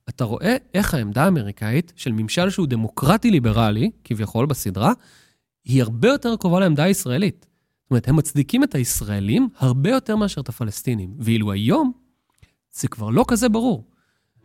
אתה 0.09 0.23
רואה 0.23 0.55
איך 0.73 0.93
העמדה 0.93 1.23
האמריקאית 1.23 1.93
של 1.95 2.11
ממשל 2.11 2.49
שהוא 2.49 2.67
דמוקרטי-ליברלי, 2.67 3.91
כביכול 4.03 4.45
בסדרה, 4.45 4.93
היא 5.65 5.81
הרבה 5.81 6.07
יותר 6.07 6.35
קרובה 6.35 6.59
לעמדה 6.59 6.83
הישראלית. 6.83 7.45
זאת 7.83 7.91
אומרת, 7.91 8.07
הם 8.07 8.15
מצדיקים 8.15 8.63
את 8.63 8.75
הישראלים 8.75 9.49
הרבה 9.57 9.89
יותר 9.89 10.15
מאשר 10.15 10.41
את 10.41 10.49
הפלסטינים. 10.49 11.13
ואילו 11.19 11.51
היום, 11.51 11.91
זה 12.71 12.87
כבר 12.87 13.09
לא 13.09 13.25
כזה 13.27 13.49
ברור. 13.49 13.94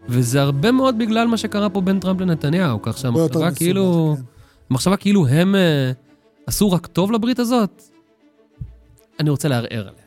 וזה 0.09 0.43
הרבה 0.43 0.73
מאוד 0.73 0.99
בגלל 0.99 1.27
מה 1.27 1.37
שקרה 1.37 1.69
פה 1.69 1.81
בין 1.81 2.01
טראמפ 2.01 2.21
לנתניהו, 2.21 2.83
כך 2.83 2.99
שהמחשבה 2.99 3.51
כאילו... 3.55 4.15
כן. 4.17 4.23
המחשבה 4.71 4.97
כאילו 4.97 5.27
הם 5.27 5.55
uh, 5.55 5.59
עשו 6.47 6.73
רק 6.73 6.87
טוב 6.87 7.13
לברית 7.13 7.39
הזאת, 7.39 7.83
אני 9.21 9.31
רוצה 9.31 9.49
לערער 9.49 9.81
עליה. 9.89 10.00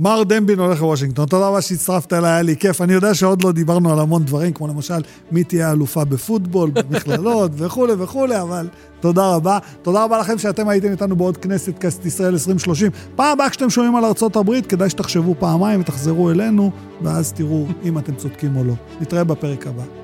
מר 0.00 0.22
דמבין 0.22 0.58
הולך 0.58 0.82
לוושינגטון, 0.82 1.26
תודה 1.26 1.48
רבה 1.48 1.60
שהצטרפת 1.60 2.12
אליי, 2.12 2.30
היה 2.30 2.42
לי 2.42 2.56
כיף. 2.56 2.80
אני 2.80 2.92
יודע 2.92 3.14
שעוד 3.14 3.44
לא 3.44 3.52
דיברנו 3.52 3.92
על 3.92 3.98
המון 3.98 4.24
דברים, 4.24 4.52
כמו 4.52 4.68
למשל, 4.68 5.02
מי 5.32 5.44
תהיה 5.44 5.72
אלופה 5.72 6.04
בפוטבול, 6.04 6.70
במכללות 6.70 7.50
וכולי 7.58 7.92
וכולי, 7.98 8.40
אבל 8.40 8.68
תודה 9.00 9.34
רבה. 9.34 9.58
תודה 9.82 10.04
רבה 10.04 10.18
לכם 10.18 10.38
שאתם 10.38 10.68
הייתם 10.68 10.90
איתנו 10.90 11.16
בעוד 11.16 11.36
כנסת 11.36 11.78
כנסת 11.78 12.06
ישראל 12.06 12.32
2030. 12.32 12.90
פעם 13.16 13.32
הבאה 13.32 13.50
כשאתם 13.50 13.70
שומעים 13.70 13.96
על 13.96 14.04
ארה"ב, 14.04 14.60
כדאי 14.68 14.90
שתחשבו 14.90 15.34
פעמיים 15.38 15.80
ותחזרו 15.80 16.30
אלינו, 16.30 16.70
ואז 17.02 17.32
תראו 17.32 17.66
אם 17.84 17.98
אתם 17.98 18.14
צודקים 18.14 18.56
או 18.56 18.64
לא. 18.64 18.74
נתראה 19.00 19.24
בפרק 19.24 19.66
הבא. 19.66 20.03